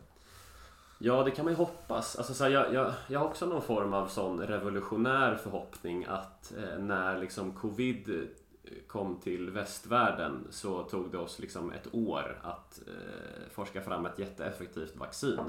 [1.01, 2.15] Ja, det kan man ju hoppas.
[2.15, 6.53] Alltså, så här, jag, jag, jag har också någon form av sån revolutionär förhoppning att
[6.57, 8.27] eh, när liksom covid
[8.87, 14.19] kom till västvärlden så tog det oss liksom ett år att eh, forska fram ett
[14.19, 15.39] jätteeffektivt vaccin.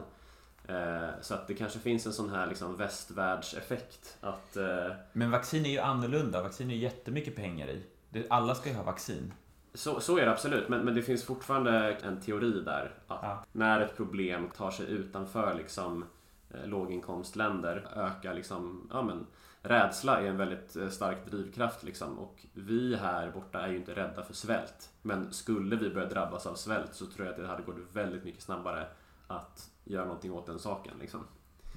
[0.66, 5.66] Eh, så att det kanske finns en sån här liksom västvärldseffekt att eh, Men vaccin
[5.66, 6.42] är ju annorlunda.
[6.42, 7.82] Vaccin är ju jättemycket pengar i.
[8.10, 9.32] Det- Alla ska ju ha vaccin.
[9.74, 12.94] Så, så är det absolut, men, men det finns fortfarande en teori där.
[13.06, 13.44] Att Ja.
[13.52, 16.04] När ett problem tar sig utanför liksom,
[16.50, 19.26] eh, låginkomstländer ökar liksom, ja, men,
[19.62, 21.82] rädsla är en väldigt eh, stark drivkraft.
[21.82, 22.18] Liksom.
[22.18, 24.90] Och vi här borta är ju inte rädda för svält.
[25.02, 28.24] Men skulle vi börja drabbas av svält så tror jag att det hade gått väldigt
[28.24, 28.86] mycket snabbare
[29.26, 30.94] att göra någonting åt den saken.
[31.00, 31.26] Liksom.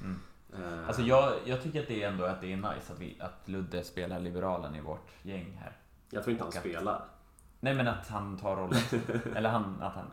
[0.02, 0.20] Mm.
[0.54, 3.18] Eh, Alltså jag, jag tycker att det är ändå att det är nice att, vi,
[3.20, 5.78] att Ludde spelar liberalen i vårt gäng här.
[6.14, 7.06] Jag tror inte han spelar.
[7.60, 8.80] Nej men att han tar rollen.
[9.36, 10.06] Eller han, att han...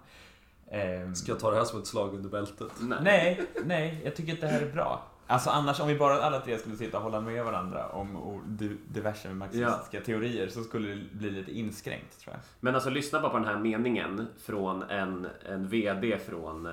[0.70, 2.72] ehm, Ska jag ta det här som ett slag under bältet?
[3.02, 5.02] Nej, nej, jag tycker att det här är bra.
[5.26, 8.42] Alltså annars, om vi bara alla tre skulle sitta och hålla med varandra om
[8.88, 12.40] diverse marxistiska teorier så skulle det bli lite inskränkt tror jag.
[12.60, 16.72] Men alltså lyssna bara på den här meningen från en, en VD från eh,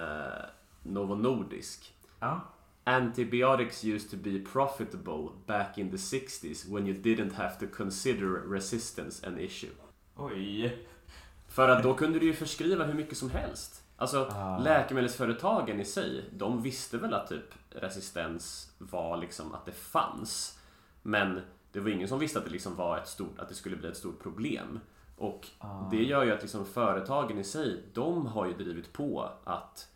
[0.83, 1.93] Novo Nordisk.
[2.19, 2.41] Ja.
[2.87, 8.27] Antibiotics used to be profitable back in the 60s when you didn't have to consider
[8.27, 9.71] resistance an issue.
[10.15, 10.77] Oj.
[11.47, 13.83] För att då kunde du ju förskriva hur mycket som helst.
[13.97, 14.57] Alltså Ah.
[14.57, 20.59] läkemedelsföretagen i sig, de visste väl att typ resistens var liksom att det fanns.
[21.01, 21.39] Men
[21.71, 23.89] det var ingen som visste att det liksom var ett stort, att det skulle bli
[23.89, 24.79] ett stort problem.
[25.17, 25.89] Och Ah.
[25.91, 29.87] det gör ju att liksom företagen i sig, de har ju drivit på att,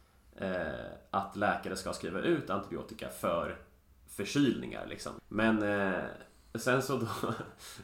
[1.11, 3.57] att läkare ska skriva ut antibiotika för
[4.07, 4.85] förkylningar.
[4.87, 5.11] Liksom.
[5.27, 6.03] Men eh,
[6.55, 7.07] sen så, då,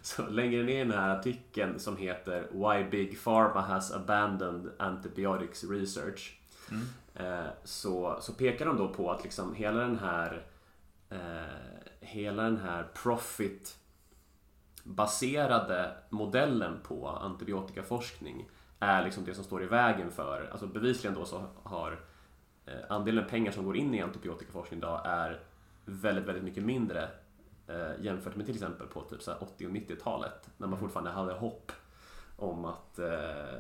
[0.01, 5.63] så längre ner i den här artikeln som heter Why Big Pharma has abandoned antibiotics
[5.63, 6.39] research.
[6.71, 6.85] Mm.
[7.15, 10.45] Eh, så, så pekar de då på att liksom hela den här
[11.09, 13.77] eh, hela den här profit
[14.83, 18.49] baserade modellen på antibiotikaforskning
[18.79, 21.97] är liksom det som står i vägen för, alltså bevisligen då så har eh,
[22.89, 25.39] andelen pengar som går in i antibiotikaforskning idag är
[25.86, 27.09] väldigt, väldigt mycket mindre
[27.68, 30.80] eh, jämfört med till exempel på typ så här 80 och 90-talet när man Mm.
[30.80, 31.72] fortfarande hade hopp
[32.38, 33.07] om att eh,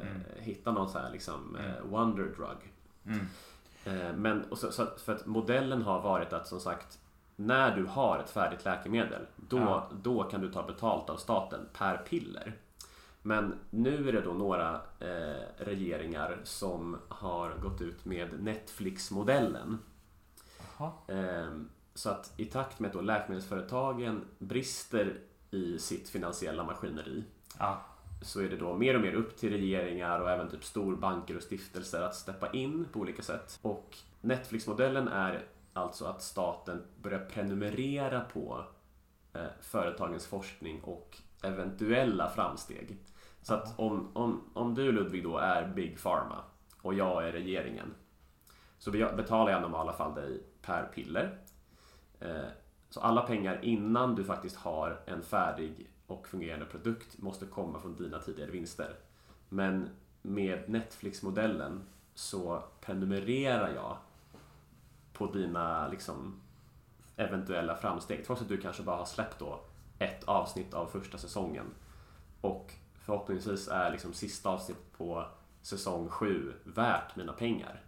[0.01, 0.21] Mm.
[0.37, 1.89] hitta någon så här liksom eh, Mm.
[1.89, 2.73] wonder drug.
[3.05, 3.25] Mm.
[3.85, 6.99] Eh, Men och så, så att, för att modellen har varit att som sagt
[7.35, 9.89] när du har ett färdigt läkemedel då, Ja.
[10.03, 12.53] då kan du ta betalt av staten per piller.
[13.27, 19.77] Men nu är det då några eh, regeringar som har gått ut med Netflix-modellen.
[21.07, 25.19] Ehm, Så att i takt med att läkemedelsföretagen brister
[25.51, 27.23] i sitt finansiella maskineri
[27.59, 27.81] Ja.
[28.21, 31.43] så är det då mer och mer upp till regeringar och även typ storbanker och
[31.43, 33.59] stiftelser att steppa in på olika sätt.
[33.61, 38.63] Och Netflix-modellen är alltså att staten börjar prenumerera på
[39.33, 42.97] eh, företagens forskning och eventuella framsteg.
[43.47, 46.43] Så att om, om, om du Ludvig då är Big Pharma
[46.81, 47.93] och jag är regeringen
[48.77, 51.37] så be- betalar jag i normala fall dig per piller.
[52.19, 52.45] Eh,
[52.89, 57.95] Så alla pengar innan du faktiskt har en färdig och fungerande produkt måste komma från
[57.95, 58.95] dina tidigare vinster.
[59.49, 59.89] Men
[60.21, 61.81] med Netflix-modellen
[62.13, 63.97] så prenumererar jag
[65.13, 66.41] på dina liksom,
[67.15, 68.25] eventuella framsteg.
[68.25, 69.59] Trots att du kanske bara har släppt då
[69.99, 71.65] ett avsnitt av första säsongen.
[72.41, 72.73] Och
[73.07, 75.25] förhoppningsvis är liksom sista avsnitt på
[75.61, 77.83] säsong 7 värt mina pengar.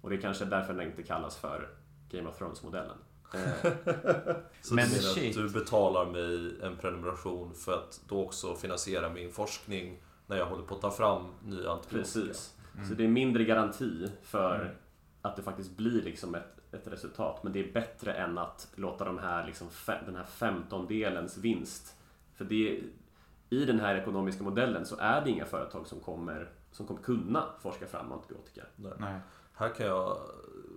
[0.00, 1.68] Och det är kanske därför den inte kallas för
[2.10, 2.96] Game of Thrones-modellen.
[3.34, 3.40] Eh,
[4.62, 5.36] Så Men du menar shit.
[5.36, 10.46] att du betalar mig en prenumeration för att då också finansiera min forskning när jag
[10.46, 12.20] håller på att ta fram nya antibiotika?
[12.26, 12.54] Precis.
[12.88, 14.74] Så det är mindre garanti för Mm.
[15.22, 17.42] att det faktiskt blir liksom ett, ett resultat.
[17.42, 19.68] Men det är bättre än att låta de här, liksom,
[20.06, 21.94] den här femtondelens vinst.
[22.34, 22.80] För det,
[23.50, 27.44] i den här ekonomiska modellen så är det inga företag som kommer, som kommer kunna
[27.62, 28.62] forska fram antibiotika.
[28.76, 28.92] Nej.
[28.98, 29.20] Nej.
[29.52, 30.18] Här kan jag,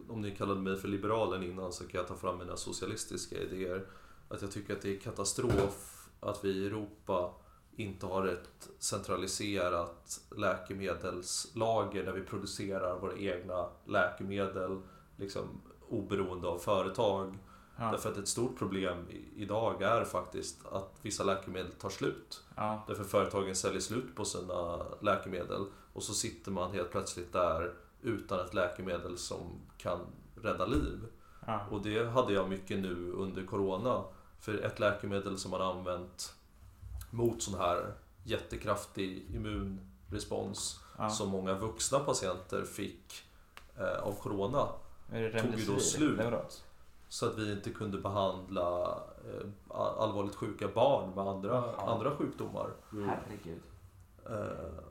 [0.09, 3.85] om ni kallade mig för liberalen innan så kan jag ta fram mina socialistiska idéer.
[4.29, 7.33] Att jag tycker att det är katastrof att vi i Europa
[7.75, 14.81] inte har ett centraliserat läkemedelslager där vi producerar våra egna läkemedel
[15.17, 17.37] liksom oberoende av företag.
[17.77, 17.91] Ja.
[17.91, 19.05] Därför att ett stort problem
[19.35, 22.43] idag är faktiskt att vissa läkemedel tar slut.
[22.61, 22.83] Ja.
[22.87, 28.39] Därför företagen säljer slut på sina läkemedel och så sitter man helt plötsligt där utan
[28.45, 29.99] ett läkemedel som kan
[30.41, 30.99] rädda liv.
[31.47, 31.65] Ja.
[31.71, 34.03] Och det hade jag mycket nu under Corona.
[34.39, 36.33] För ett läkemedel som man använt
[37.09, 37.93] mot sån här
[38.23, 41.09] jättekraftig immunrespons Ja.
[41.09, 43.23] som många vuxna patienter fick
[43.77, 44.67] eh, av Corona.
[45.09, 46.17] Tog ju då slut.
[46.17, 46.63] Levodox?
[47.11, 48.81] Så att vi inte kunde behandla
[49.25, 51.91] eh, allvarligt sjuka barn med andra, Jaha.
[51.93, 52.69] andra sjukdomar.
[52.91, 53.61] Herregud.
[54.25, 54.83] Eh,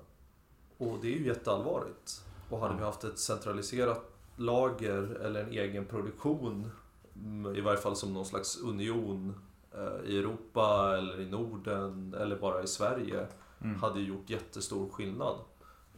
[0.78, 2.24] och det är ju jätteallvarligt.
[2.50, 2.78] Och hade Ja.
[2.78, 4.00] vi haft ett centraliserat
[4.36, 6.70] lager eller en egen produktion,
[7.14, 9.34] mm, i varje fall som någon slags union
[9.74, 13.26] eh, i Europa eller i Norden eller bara i Sverige,
[13.64, 13.76] Mm.
[13.80, 15.36] hade ju gjort jättestor skillnad.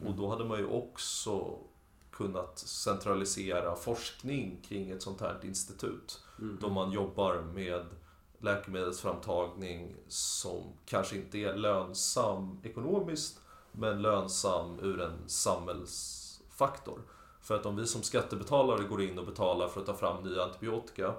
[0.05, 1.57] Och då hade man ju också
[2.17, 6.23] kunnat centralisera forskning kring ett sånt här institut.
[6.39, 6.57] Mm.
[6.61, 7.85] Då man jobbar med
[8.39, 13.39] läkemedelsframtagning som kanske inte är lönsam ekonomiskt
[13.71, 16.99] men lönsam ur en samhällsfaktor.
[17.41, 20.43] För att om vi som skattebetalare går in och betalar för att ta fram nya
[20.43, 21.13] antibiotika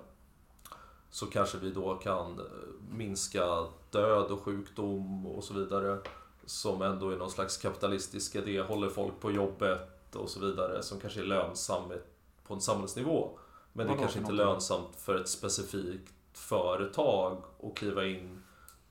[1.11, 2.45] så kanske vi då kan eh,
[2.90, 5.99] minska död och sjukdom och så vidare
[6.47, 11.00] som ändå är någon slags kapitalistisk idé, håller folk på jobbet och så vidare som
[11.00, 11.92] kanske är lönsamt
[12.46, 13.38] på en samhällsnivå.
[13.72, 14.52] Men det är Vadå kanske inte någonting?
[14.52, 18.42] lönsamt för ett specifikt företag att kliva in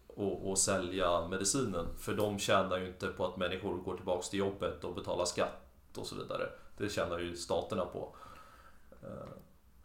[0.08, 1.86] och, och sälja medicinen.
[2.00, 5.98] För de tjänar ju inte på att människor går tillbaks till jobbet och betalar skatt
[5.98, 6.50] och så vidare.
[6.78, 8.16] Det tjänar ju staterna på.
[9.04, 9.10] Eh,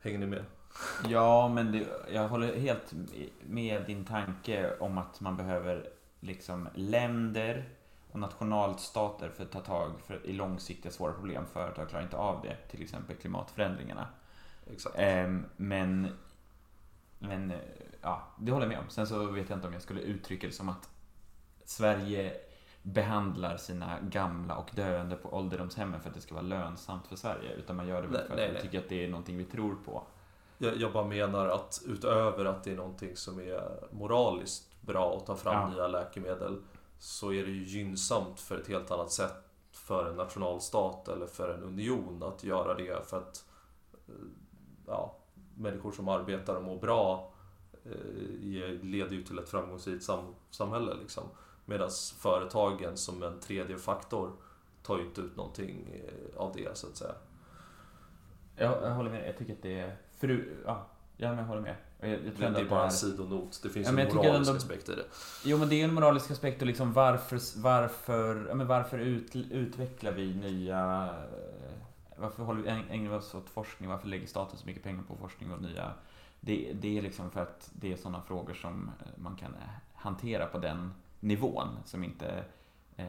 [0.00, 0.44] Hänger ni med?
[1.08, 2.92] Ja, men det, jag håller helt
[3.40, 5.88] med din tanke om att man behöver
[6.20, 7.68] liksom länder
[8.20, 11.44] nationalstater för att ta tag för, i långsiktiga svåra problem.
[11.52, 14.06] Företag klarar inte av det, till exempel klimatförändringarna.
[14.94, 16.08] Ehm, men,
[17.18, 17.52] men
[18.02, 18.88] ja, det håller jag med om.
[18.88, 20.90] Sen så vet jag inte om jag skulle uttrycka det som att
[21.64, 22.34] Sverige
[22.82, 27.52] behandlar sina gamla och döende på ålderdomshemmen för att det ska vara lönsamt för Sverige.
[27.52, 28.62] Utan man gör det väl Nej, för att nej, vi nej.
[28.62, 30.02] tycker att det är någonting vi tror på.
[30.58, 35.26] Jag, jag bara menar att utöver att det är någonting som är moraliskt bra att
[35.26, 35.68] ta fram Ja.
[35.68, 36.62] nya läkemedel
[36.98, 39.34] så är det ju gynnsamt för ett helt annat sätt
[39.70, 43.44] för en nationalstat eller för en union att göra det för att
[44.08, 44.14] eh,
[44.86, 45.16] ja,
[45.54, 47.32] människor som arbetar och mår bra
[47.84, 50.94] eh, leder ju till ett framgångsrikt sam, samhälle.
[50.94, 51.24] Liksom.
[51.64, 54.32] Medan företagen som en tredje faktor
[54.82, 57.14] tar ju inte ut någonting eh, av det så att säga.
[58.56, 59.28] Jag, jag håller med.
[59.28, 59.96] Jag tycker att det är...
[60.16, 60.86] Fru, ja,
[61.16, 61.76] jag håller med.
[62.00, 63.60] Jag, jag Men det är bara en sidonot.
[63.62, 65.04] Det finns Ja, en moralisk ändå- aspekt i det.
[65.44, 69.36] Jo, men det är en moralisk aspekt och liksom varför, varför, ja, men varför ut,
[69.36, 71.08] utvecklar vi nya...
[71.32, 71.72] eh,
[72.20, 73.88] Varför håller vi, ägnar vi oss åt forskning?
[73.88, 75.90] Varför lägger staten så mycket pengar på forskning och nya...
[76.40, 79.60] Det, det är liksom för att det är sådana frågor som eh, man kan eh,
[79.94, 82.44] hantera på den nivån som inte
[82.96, 83.06] eh,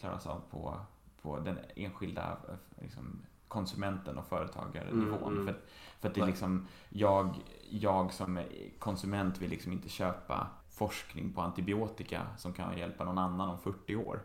[0.00, 0.80] klaras av på,
[1.22, 2.36] på den enskilda
[2.80, 5.32] liksom, konsumenten och företagarnivån.
[5.32, 5.46] Mm, mm.
[5.46, 5.60] För,
[6.00, 7.34] för att det är liksom, jag,
[7.70, 8.42] jag som
[8.78, 13.96] konsument vill liksom inte köpa forskning på antibiotika som kan hjälpa någon annan om 40
[13.96, 14.22] år.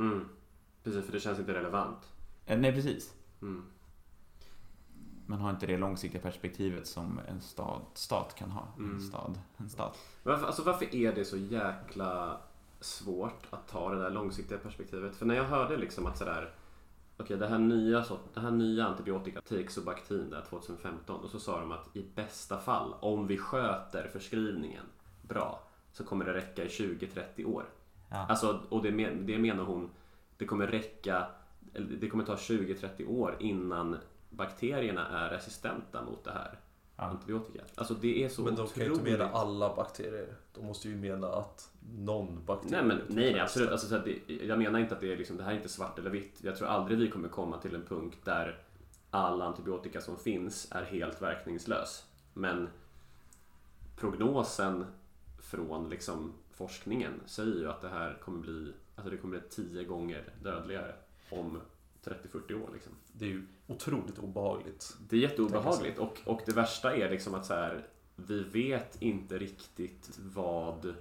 [0.00, 0.28] Mm.
[0.82, 2.12] Precis, för det känns inte relevant.
[2.46, 3.14] Eh, Nej, precis.
[3.42, 3.64] Mm.
[5.26, 8.68] Man har inte det långsiktiga perspektivet som en stad, stat kan ha.
[8.78, 8.94] Mm.
[8.94, 9.98] En stad, en stat.
[10.22, 12.40] Varför, alltså varför är det så jäkla
[12.80, 15.16] svårt att ta det där långsiktiga perspektivet?
[15.16, 16.52] För när jag hörde liksom att sådär
[17.16, 21.60] Okej, det här nya, sort- det här nya antibiotika, Tixobactin där 2015 och så sa
[21.60, 24.84] de att i bästa fall, om vi sköter förskrivningen
[25.22, 25.62] bra,
[25.92, 27.64] så kommer det räcka i 20-30 år.
[28.10, 28.26] Ja.
[28.28, 29.90] Alltså, och det, det menar hon,
[30.36, 31.26] det kommer räcka,
[32.00, 33.96] det kommer ta 20-30 år innan
[34.30, 36.58] bakterierna är resistenta mot det här
[36.96, 37.02] Ja.
[37.04, 37.60] antibiotika.
[37.74, 40.34] Alltså det är så Men de kan ju inte otroligt- mena alla bakterier.
[40.54, 42.70] De måste ju mena att någon bakterie...
[42.82, 43.70] Nej men nej, nej absolut.
[43.70, 45.98] Alltså, så det, jag menar inte att det är liksom, det här är inte svart
[45.98, 46.38] eller vitt.
[46.42, 48.58] Jag tror aldrig vi kommer komma till en punkt där
[49.10, 52.04] all antibiotika som finns är helt verkningslös.
[52.34, 52.68] Men
[53.96, 54.86] prognosen
[55.42, 59.84] från liksom forskningen säger ju att det här kommer bli, alltså det kommer bli tio
[59.84, 60.94] gånger dödligare
[61.30, 61.60] om
[62.04, 62.92] 30-40 år liksom.
[63.12, 64.96] Det är ju otroligt obehagligt.
[65.08, 67.86] Det är jätteobehagligt och, och det värsta är liksom att så här,
[68.16, 70.94] vi vet inte riktigt vad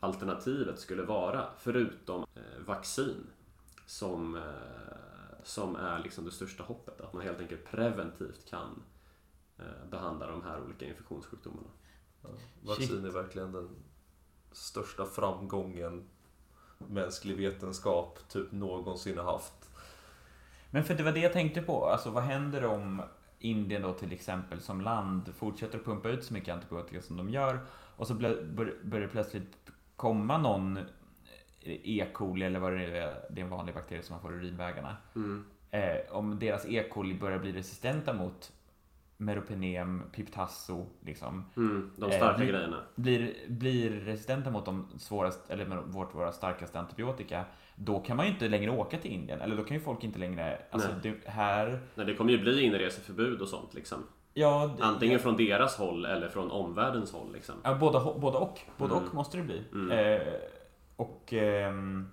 [0.00, 3.26] alternativet skulle vara förutom eh, vaccin
[3.86, 4.42] som, eh,
[5.42, 7.00] som är liksom det största hoppet.
[7.00, 8.82] Att man helt enkelt preventivt kan
[9.58, 11.68] eh, behandla de här olika infektionssjukdomarna.
[12.22, 12.28] Ja.
[12.62, 13.68] Vaccin är verkligen den
[14.52, 16.08] största framgången
[16.78, 19.52] mänsklig vetenskap typ någonsin har haft.
[20.70, 21.86] Men för det var det jag tänkte på.
[21.86, 23.02] Alltså vad händer om
[23.38, 27.30] Indien då till exempel som land fortsätter att pumpa ut så mycket antibiotika som de
[27.30, 27.58] gör
[27.96, 29.56] och så börjar det plötsligt
[29.96, 30.78] komma någon
[31.62, 32.06] E.
[32.12, 34.96] coli eller vad det är, det är en vanlig bakterie som man får i urinvägarna.
[35.16, 35.44] Mm.
[35.70, 36.88] Eh, om deras E.
[36.90, 38.52] coli börjar bli resistenta mot
[39.16, 42.82] meropenem, piptasso, liksom, Mm, de Eh, starka vi- grejerna.
[42.94, 47.44] blir, blir resistenta mot de svåraste, eller vårt, våra starkaste antibiotika,
[47.76, 49.40] då kan man ju inte längre åka till Indien.
[49.40, 50.98] Eller då kan ju folk inte längre, alltså Nej.
[51.24, 53.98] det, här, Nej, det kommer ju bli inreseförbud och sånt liksom.
[54.34, 57.54] ja, det- Antingen från deras håll eller från omvärldens håll liksom.
[57.64, 58.60] Ja, båda, båda och.
[58.76, 59.08] Båda Mm.
[59.08, 59.62] och måste det bli.
[59.72, 59.90] Mm.
[60.20, 60.26] Eh,
[60.96, 62.08] och ehm,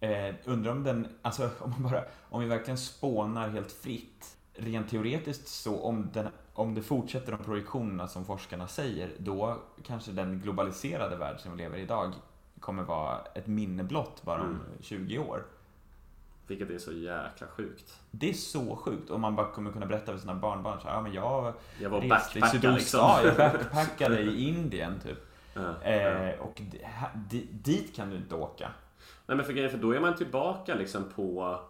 [0.00, 4.32] eh, undrar om den, alltså om man bara, om vi verkligen spånar helt fritt.
[4.58, 10.12] Rent teoretiskt så om, den, om det fortsätter de projektionerna som forskarna säger, då kanske
[10.12, 12.12] den globaliserade värld som vi lever i idag
[12.66, 14.60] kommer vara ett minne blott bara om Mm.
[14.80, 15.44] 20 år.
[16.46, 18.00] Vilket är så jäkla sjukt.
[18.10, 20.94] Det är så sjukt om man bara kommer kunna berätta för sina barnbarn så här,
[20.94, 23.00] ja men jag Jag var reste i backpacka sydost, liksom.
[23.00, 25.18] ja, jag backpackade i Indien typ.
[25.54, 25.90] Ja, ja.
[25.90, 26.60] Eh, och
[27.00, 28.70] ha- di- dit kan du inte åka.
[29.26, 31.60] Nej men för grejen, för då är man tillbaka liksom på...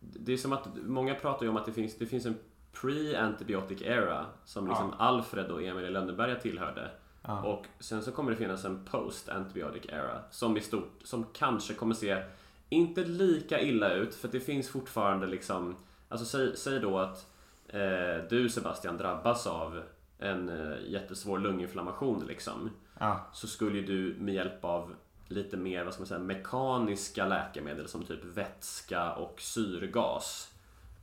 [0.00, 2.36] Det är som att många pratar ju om att det finns, det finns en
[2.72, 5.04] pre-antibiotic era som liksom Ja.
[5.04, 6.90] Alfred och Emil i Lönneberga tillhörde.
[7.26, 7.42] Ja.
[7.42, 11.94] Och sen så kommer det finnas en post-antibiotic era som i stort, som kanske kommer
[11.94, 12.22] se
[12.68, 15.76] inte lika illa ut för det finns fortfarande liksom
[16.08, 17.26] Alltså säg, säg då att
[17.68, 19.82] eh, du Sebastian drabbas av
[20.18, 23.26] en eh, jättesvår lunginflammation liksom Ja.
[23.32, 24.94] så skulle ju du med hjälp av
[25.28, 30.52] lite mer, vad ska man säga, mekaniska läkemedel som typ vätska och syrgas.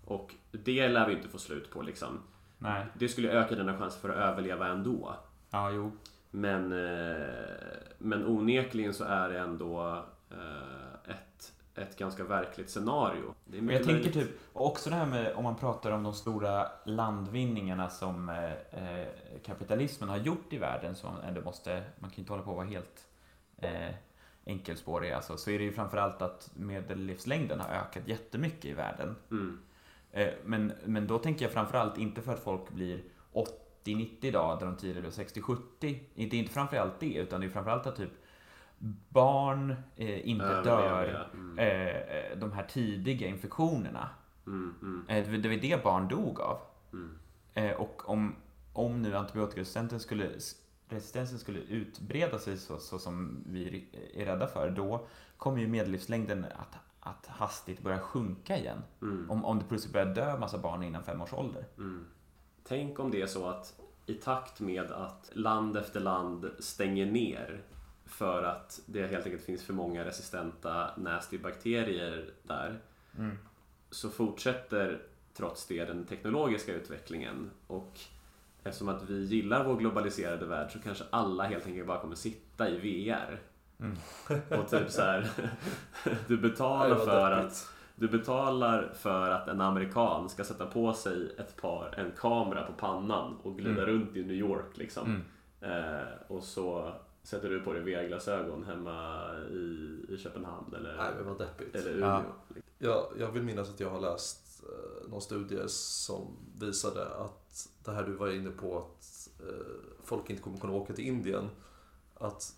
[0.06, 2.20] Och det lär vi inte få slut på liksom.
[2.58, 2.86] Nej.
[2.94, 5.16] Det skulle öka dina chanser för att överleva ändå.
[5.52, 5.92] Ja, jo.
[6.32, 7.26] Men, eh,
[7.98, 13.34] men onekligen så är det ändå eh, ett, ett ganska verkligt scenario.
[13.46, 16.14] Det är jag tänker typ, och också det här med om man pratar om de
[16.14, 19.08] stora landvinningarna som eh,
[19.46, 22.52] kapitalismen har gjort i världen som man ändå måste, man kan ju inte hålla på
[22.52, 23.08] att vara helt
[23.58, 23.96] eh,
[24.46, 29.16] enkelspårig alltså, så är det ju framförallt att medellivslängden har ökat jättemycket i världen.
[29.32, 29.60] Mm.
[30.46, 33.04] Men, men då tänker jag framförallt inte för att folk blir
[33.84, 35.60] 80-90 dagar där de tidigare blev 60-70.
[35.80, 38.12] Det är inte framförallt det, utan det är framförallt att typ
[39.10, 41.40] barn eh, inte Överleva, dör ja.
[41.40, 41.60] Mm.
[41.60, 44.10] eh, de här tidiga infektionerna.
[44.48, 46.60] Mm, mm, Eh, det var det barn dog av.
[46.94, 47.18] mm.
[47.54, 48.36] Eh, och om,
[48.74, 50.30] om nu antibiotikaresistensen skulle,
[50.90, 55.08] resistensen skulle utbreda sig så, så som vi är rädda för, då
[55.38, 58.82] kommer ju medellivslängden att, att hastigt börja sjunka igen.
[59.02, 59.32] Mm.
[59.32, 61.66] Om, om det plötsligt börjar dö massa barn innan fem års ålder.
[62.72, 67.62] Tänk om det är så att i takt med att land efter land stänger ner
[68.06, 72.80] för att det helt enkelt finns för många resistenta nasty bakterier där
[73.18, 73.38] Mm.
[73.90, 75.02] så fortsätter
[75.34, 78.00] trots det den teknologiska utvecklingen och
[78.64, 82.70] eftersom att vi gillar vår globaliserade värld så kanske alla helt enkelt bara kommer sitta
[82.70, 83.40] i VR.
[83.80, 83.98] Mm.
[84.60, 85.30] Och typ så här,
[86.28, 91.58] du betalar för att du betalar för att en amerikan ska sätta på sig ett
[91.62, 93.86] par, en kamera på pannan och glida Mm.
[93.86, 95.06] runt i New York liksom.
[95.62, 95.90] Mm.
[95.98, 99.56] Eh, och så sätter du på dig VR-glasögon hemma i,
[100.10, 101.76] i Köpenhamn eller, Nej, men vad deppigt.
[101.76, 102.08] eller Umeå.
[102.10, 102.24] Ja.
[102.78, 106.28] Jag, jag vill minnas att jag har läst eh, någon studie som
[106.60, 109.66] visade att det här du var inne på att eh,
[110.04, 111.50] folk inte kommer kunna åka till Indien.
[112.16, 112.56] Att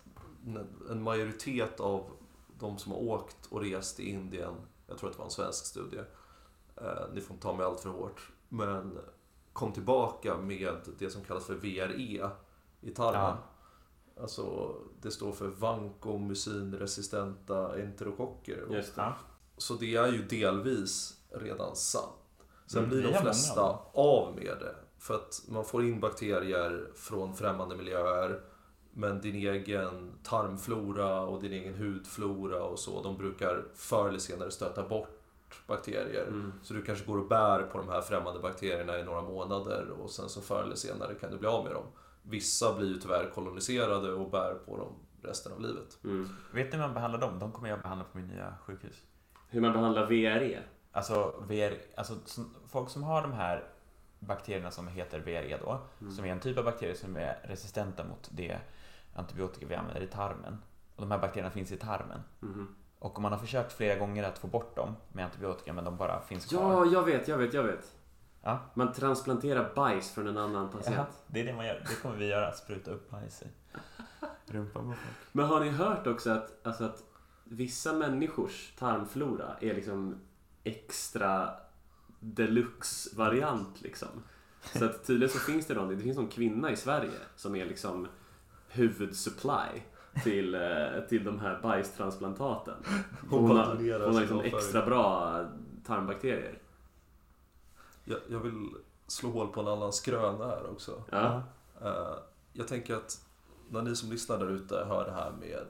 [0.90, 2.10] en majoritet av
[2.58, 4.54] de som har åkt och rest i Indien,
[4.86, 6.00] jag tror att det var en svensk studie,
[6.76, 8.98] eh, ni får inte ta mig allt för hårt, men
[9.52, 12.30] kom tillbaka med det som kallas för VRE
[12.80, 13.20] i tarmen.
[13.20, 13.38] Ja.
[14.22, 18.66] Alltså, det står för vankomucinresistenta enterokocker.
[18.70, 19.12] Just det.
[19.56, 22.10] Så det är ju delvis redan sant.
[22.66, 24.74] Sen Mm, blir de flesta av med det.
[24.98, 28.40] För att man får in bakterier från främmande miljöer.
[28.96, 34.50] Men din egen tarmflora och din egen hudflora och så, de brukar förr eller senare
[34.50, 35.08] stöta bort
[35.66, 36.26] bakterier.
[36.26, 36.52] Mm.
[36.62, 40.10] Så du kanske går och bär på de här främmande bakterierna i några månader och
[40.10, 41.84] sen så förr eller senare kan du bli av med dem.
[42.22, 44.92] Vissa blir ju tyvärr koloniserade och bär på dem
[45.22, 45.98] resten av livet.
[46.04, 46.28] Mm.
[46.52, 47.38] Vet ni hur man behandlar dem?
[47.38, 49.02] De kommer jag behandla på min nya sjukhus.
[49.48, 50.62] Hur man behandlar VRE?
[50.92, 53.64] Alltså, VR, alltså som, folk som har de här
[54.18, 56.12] bakterierna som heter VRE då, Mm.
[56.12, 58.58] som är en typ av bakterier som är resistenta mot det
[59.14, 60.58] antibiotika vi använder i tarmen.
[60.96, 62.20] Och de här bakterierna finns i tarmen.
[62.40, 62.74] Mhm.
[62.98, 65.96] Och om man har försökt flera gånger att få bort dem med antibiotika men de
[65.96, 66.72] bara finns kvar.
[66.72, 67.96] Ja, jag vet, jag vet, jag vet.
[68.42, 68.58] Ja.
[68.74, 70.96] Man transplanterar bajs från en annan patient.
[70.96, 71.84] Ja, det är det man gör.
[71.88, 72.52] Det kommer vi göra.
[72.52, 73.46] Spruta upp bajs i
[74.52, 75.16] rumpan på folk.
[75.32, 77.02] Men har ni hört också att, alltså att
[77.44, 80.20] vissa människors tarmflora är liksom
[80.64, 81.50] extra
[82.20, 84.08] deluxe-variant liksom.
[84.72, 87.66] Så att tydligen så finns det någon, det finns någon kvinna i Sverige som är
[87.66, 88.08] liksom
[88.74, 89.82] huvudsupply
[90.22, 92.74] till, eh, till de här bajstransplantaten.
[93.30, 95.40] Hon Hon har, hon har liksom extra bra
[95.86, 96.58] tarmbakterier.
[98.04, 98.68] Jag, jag vill
[99.06, 101.02] slå hål på en annan skröna här också.
[101.10, 101.42] Ja.
[101.82, 102.14] Eh,
[102.52, 103.24] jag tänker att
[103.70, 105.66] när ni som lyssnar där ute hör det här med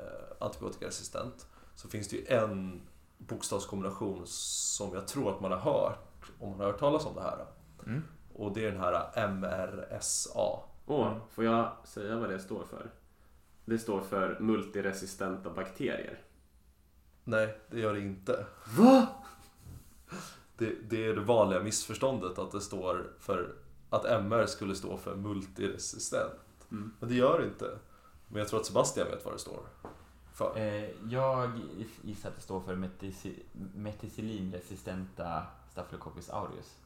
[0.00, 0.06] uh,
[0.38, 2.82] antibiotikaresistent så finns det ju en
[3.18, 7.22] bokstavskombination som jag tror att man har hört om man har hört talas om det
[7.22, 7.46] här.
[7.86, 8.02] Mm.
[8.34, 10.60] Och det är den här MRSA.
[10.86, 12.90] Åh, får jag säga vad det står för?
[13.64, 16.18] Det står för multiresistenta bakterier.
[17.24, 18.46] Nej, det gör det inte.
[18.76, 19.06] Va?
[20.56, 23.54] Det, det är det vanliga missförståndet att det står för
[23.90, 26.40] att MR skulle stå för multiresistent.
[26.70, 26.92] Mm.
[27.00, 27.78] Men det gör det inte.
[28.28, 29.60] Men jag tror att Sebastian vet vad det står
[30.34, 30.58] för.
[30.58, 31.60] Eh, jag
[32.02, 33.42] gissar att det står för metici-
[33.74, 36.76] meticillinresistenta Staphylococcus aureus.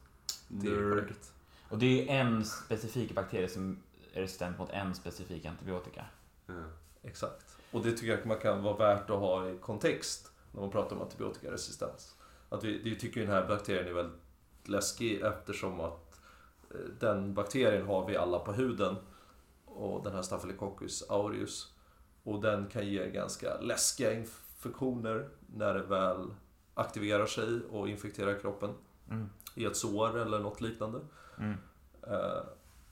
[0.49, 0.91] Det är Nerd.
[0.91, 1.33] korrekt.
[1.69, 3.79] Och det är en specifik bakterie som
[4.21, 6.05] resistent mot en specifik antibiotika.
[6.47, 6.55] Ja.
[7.03, 7.57] Exakt.
[7.73, 10.97] Och det tycker jag man kan vara värt att ha i kontext när man pratar
[10.97, 12.15] om antibiotikaresistens.
[12.49, 14.21] Att vi, vi tycker den här bakterien är väldigt
[14.65, 16.21] läskig eftersom att
[16.71, 18.97] eh, den bakterien har vi alla på huden.
[19.65, 21.75] Och den här Staphylococcus aureus.
[22.23, 26.35] Och den kan ge ganska läskiga infektioner när det väl
[26.75, 28.75] aktiverar sig och infekterar kroppen
[29.11, 29.29] Mm.
[29.55, 31.01] i ett sår eller något liknande.
[31.39, 31.55] Mm.
[32.03, 32.43] Eh,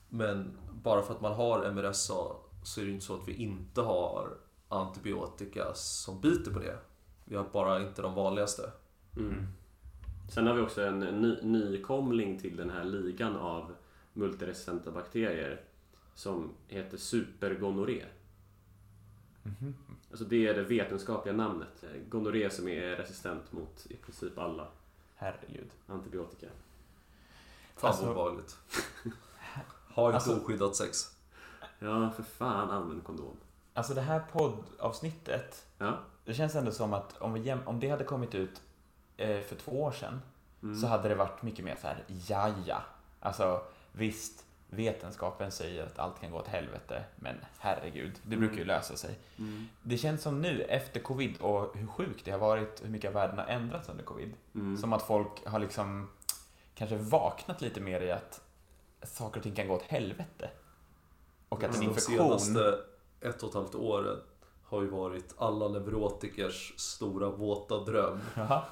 [0.09, 0.57] Men
[0.87, 4.37] bara för att man har MRSA så är det inte så att vi inte har
[4.69, 6.77] antibiotika som biter på det.
[7.25, 8.71] Vi har bara inte de vanligaste.
[9.17, 9.47] Mm.
[10.29, 13.75] Sen har vi också en ny, nykomling till den här ligan av
[14.13, 15.61] multiresistenta bakterier
[16.15, 18.05] som heter supergonorré.
[19.43, 19.75] Mhm.
[20.11, 21.83] Alltså det är det vetenskapliga namnet.
[22.09, 24.67] Gonorré som är resistent mot i princip alla
[25.15, 25.69] Herregud.
[25.87, 26.47] antibiotika.
[27.75, 28.57] Fan Alltså- vad obehagligt.
[29.97, 31.11] Ha inte Alltså- oskyddat sex.
[31.79, 33.37] Ja, för fan använd kondom.
[33.73, 35.97] Alltså det här poddavsnittet, Ja.
[36.25, 38.61] det känns ändå som att om, vi om det hade kommit ut
[39.17, 40.21] eh, för två år sedan
[40.63, 40.75] Mm.
[40.81, 42.81] så hade det varit mycket mer så här, jaja.
[43.19, 43.61] Alltså
[43.91, 48.95] visst, vetenskapen säger att allt kan gå åt helvete, men herregud, det brukar ju lösa
[48.95, 49.19] sig.
[49.39, 49.67] Mm.
[49.83, 53.37] Det känns som nu, efter covid och hur sjukt det har varit, hur mycket världen
[53.37, 54.33] har ändrats under covid.
[54.55, 54.77] Mm.
[54.77, 56.09] Som att folk har liksom
[56.75, 58.41] kanske vaknat lite mer i att
[59.03, 60.49] saker och ting kan gå åt helvete.
[61.49, 62.17] Och att en De infektion...
[62.17, 62.79] senaste
[63.21, 64.19] ett och ett halvt åren
[64.63, 68.19] har ju varit alla neurotikers stora våta dröm.
[68.35, 68.65] Ja.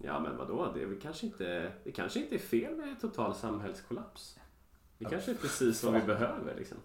[0.00, 0.72] Ja, men vadå?
[0.74, 4.38] Det är kanske inte, det kanske inte är fel med total samhällskollaps.
[4.98, 6.76] Det kanske är precis vad vi behöver liksom.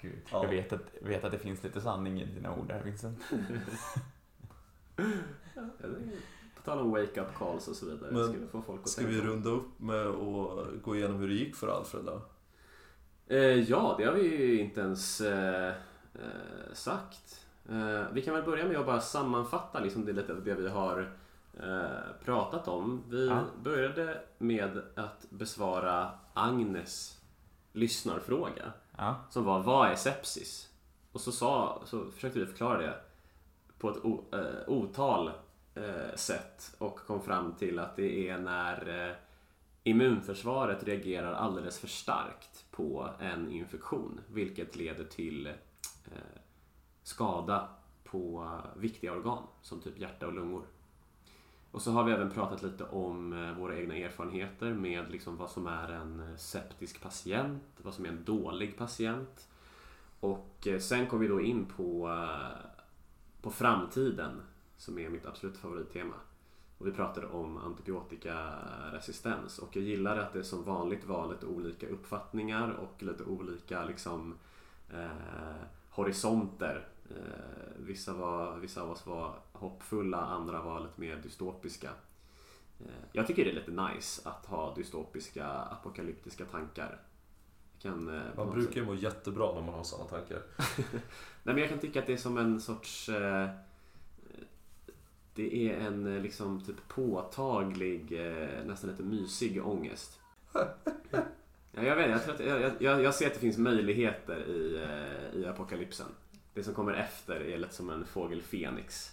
[0.00, 0.42] Gud, Ja.
[0.44, 3.18] jag vet att, vet att det finns lite sanning i dina ord där Vincent.
[5.54, 6.35] Ja, det är-
[6.66, 8.10] tal om wake-up calls och så vidare.
[8.12, 11.28] Men vi få folk att Ska tänka vi runda upp med att gå igenom hur
[11.28, 12.20] det gick för Alfred då?
[13.26, 13.38] Eh,
[13.70, 15.68] ja, det har vi ju inte ens eh,
[16.14, 17.46] eh, sagt.
[17.68, 20.68] Eh, vi kan väl börja med att bara sammanfatta liksom det, lite av det vi
[20.68, 21.10] har
[21.60, 23.02] eh, pratat om.
[23.08, 23.42] Vi Ja.
[23.62, 27.20] började med att besvara Agnes
[27.72, 28.72] lyssnarfråga.
[28.96, 30.68] Ja, Som var, vad är sepsis?
[31.12, 32.94] Och så, sa, så försökte vi förklara det
[33.78, 35.30] på ett o, eh, otal
[35.76, 39.16] Eh, sätt och kom fram till att det är när eh,
[39.82, 46.40] immunförsvaret reagerar alldeles för starkt på en infektion vilket leder till eh,
[47.02, 47.68] skada
[48.04, 50.64] på viktiga organ som typ hjärta och lungor.
[51.70, 55.66] Och så har vi även pratat lite om våra egna erfarenheter med liksom vad som
[55.66, 59.48] är en septisk patient, vad som är en dålig patient.
[60.20, 62.18] Och sen kom vi då in på,
[63.42, 64.40] på framtiden
[64.76, 66.14] som är mitt absolut favorittema.
[66.78, 71.88] Och vi pratade om antibiotikaresistens och jag gillar att det som vanligt var lite olika
[71.88, 74.34] uppfattningar och lite olika liksom
[74.92, 75.56] eh,
[75.90, 76.88] horisonter.
[77.10, 77.16] Eh,
[77.76, 81.90] vissa, var, vissa av oss var hoppfulla, andra var lite mer dystopiska.
[82.80, 87.00] Eh, jag tycker det är lite nice att ha dystopiska, apokalyptiska tankar.
[87.82, 90.42] Kan, eh, Man brukar ju må jättebra när man har sådana tankar.
[91.42, 93.10] Nej men jag kan tycka att det är som en sorts...
[95.36, 100.20] Det är en eh, liksom typ påtaglig, eh, nästan lite mysig ångest.
[101.78, 104.82] Ja, jag vet, jag, tror att, jag, jag, jag ser att det finns möjligheter i,
[104.82, 106.06] eh, i apokalypsen.
[106.54, 109.12] Det som kommer efter är lite som en fågel Fenix.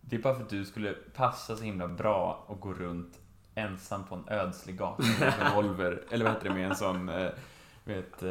[0.00, 3.18] det är bara för att du skulle passa så himla bra och gå runt
[3.54, 7.04] ensam på en ödslig gata med en revolver, eller vad heter det, med en sån,
[7.04, 7.32] med
[7.86, 8.22] ett,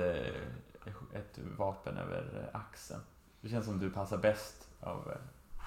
[1.13, 3.01] ett vapen över axeln.
[3.41, 5.17] Det känns som du passar bäst av...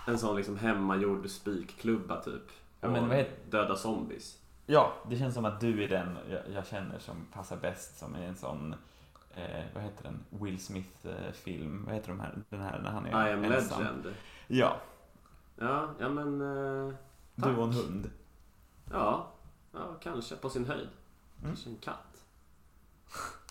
[0.06, 2.42] En sån liksom hemmagjord spikklubba typ.
[2.80, 4.36] Ja, Och men vad heter- döda zombies.
[4.66, 8.16] Ja, det känns som att du är den jag, jag känner som passar bäst som
[8.16, 8.74] i en sån,
[9.34, 13.28] eh, vad heter den, Will Smith-film, vad heter de här, den här när han är
[13.28, 13.80] I am ensam.
[13.82, 14.14] legend.
[14.46, 14.76] Ja,
[15.58, 16.40] Ja, ja men...
[16.40, 16.94] Eh,
[17.34, 18.10] du och en hund.
[18.92, 19.32] ja,
[19.72, 20.88] ja, kanske på sin höjd.
[21.38, 21.50] Mm.
[21.50, 22.24] Kanske en katt.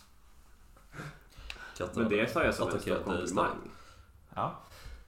[1.78, 3.72] Katten Men det sa jag som en stor komplimang.
[4.36, 4.56] Ja.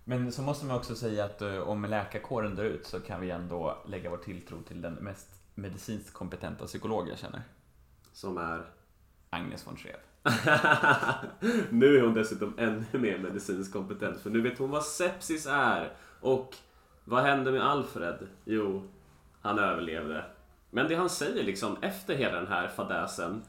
[0.04, 3.32] Men så måste man också säga att eh, om läkarkåren dör ut så kan vi
[3.32, 7.42] ändå lägga vår tilltro till den mest medicinskt kompetenta psykolog jag känner.
[8.14, 8.66] Som är...
[9.30, 10.00] Agnes von Schreeb.
[11.70, 15.94] nu är hon dessutom ännu mer medicinskt kompetent för nu vet hon vad sepsis är.
[16.22, 16.56] Och
[17.04, 18.28] vad hände med Alfred?
[18.46, 18.88] Jo,
[19.42, 20.26] han överlevde.
[20.70, 23.44] Men det han säger liksom efter hela den här fadäsen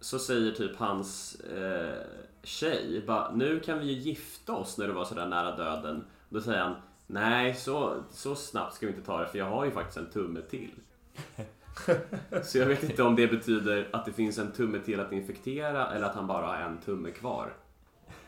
[0.00, 2.06] så säger typ hans eh,
[2.42, 6.04] tjej bara, nu kan vi ju gifta oss när du var sådär nära döden.
[6.28, 6.74] Då säger han,
[7.06, 10.10] nej så, så snabbt ska vi inte ta det för jag har ju faktiskt en
[10.10, 10.70] tumme till.
[12.42, 15.90] Så jag vet inte om det betyder att det finns en tumme till att infektera
[15.90, 17.52] eller att han bara har en tumme kvar.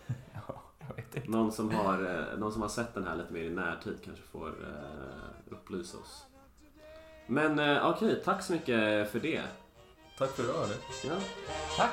[0.32, 1.30] Ja, jag vet inte.
[1.30, 4.22] Någon som har, eh, någon som har sett den här lite mer i närtid kanske
[4.22, 6.26] får eh, upplysa oss.
[7.26, 9.42] Men eh, okej, tack så mycket för det.
[10.18, 10.66] Tack för idag.
[11.04, 11.14] Ja.
[11.76, 11.90] Tack!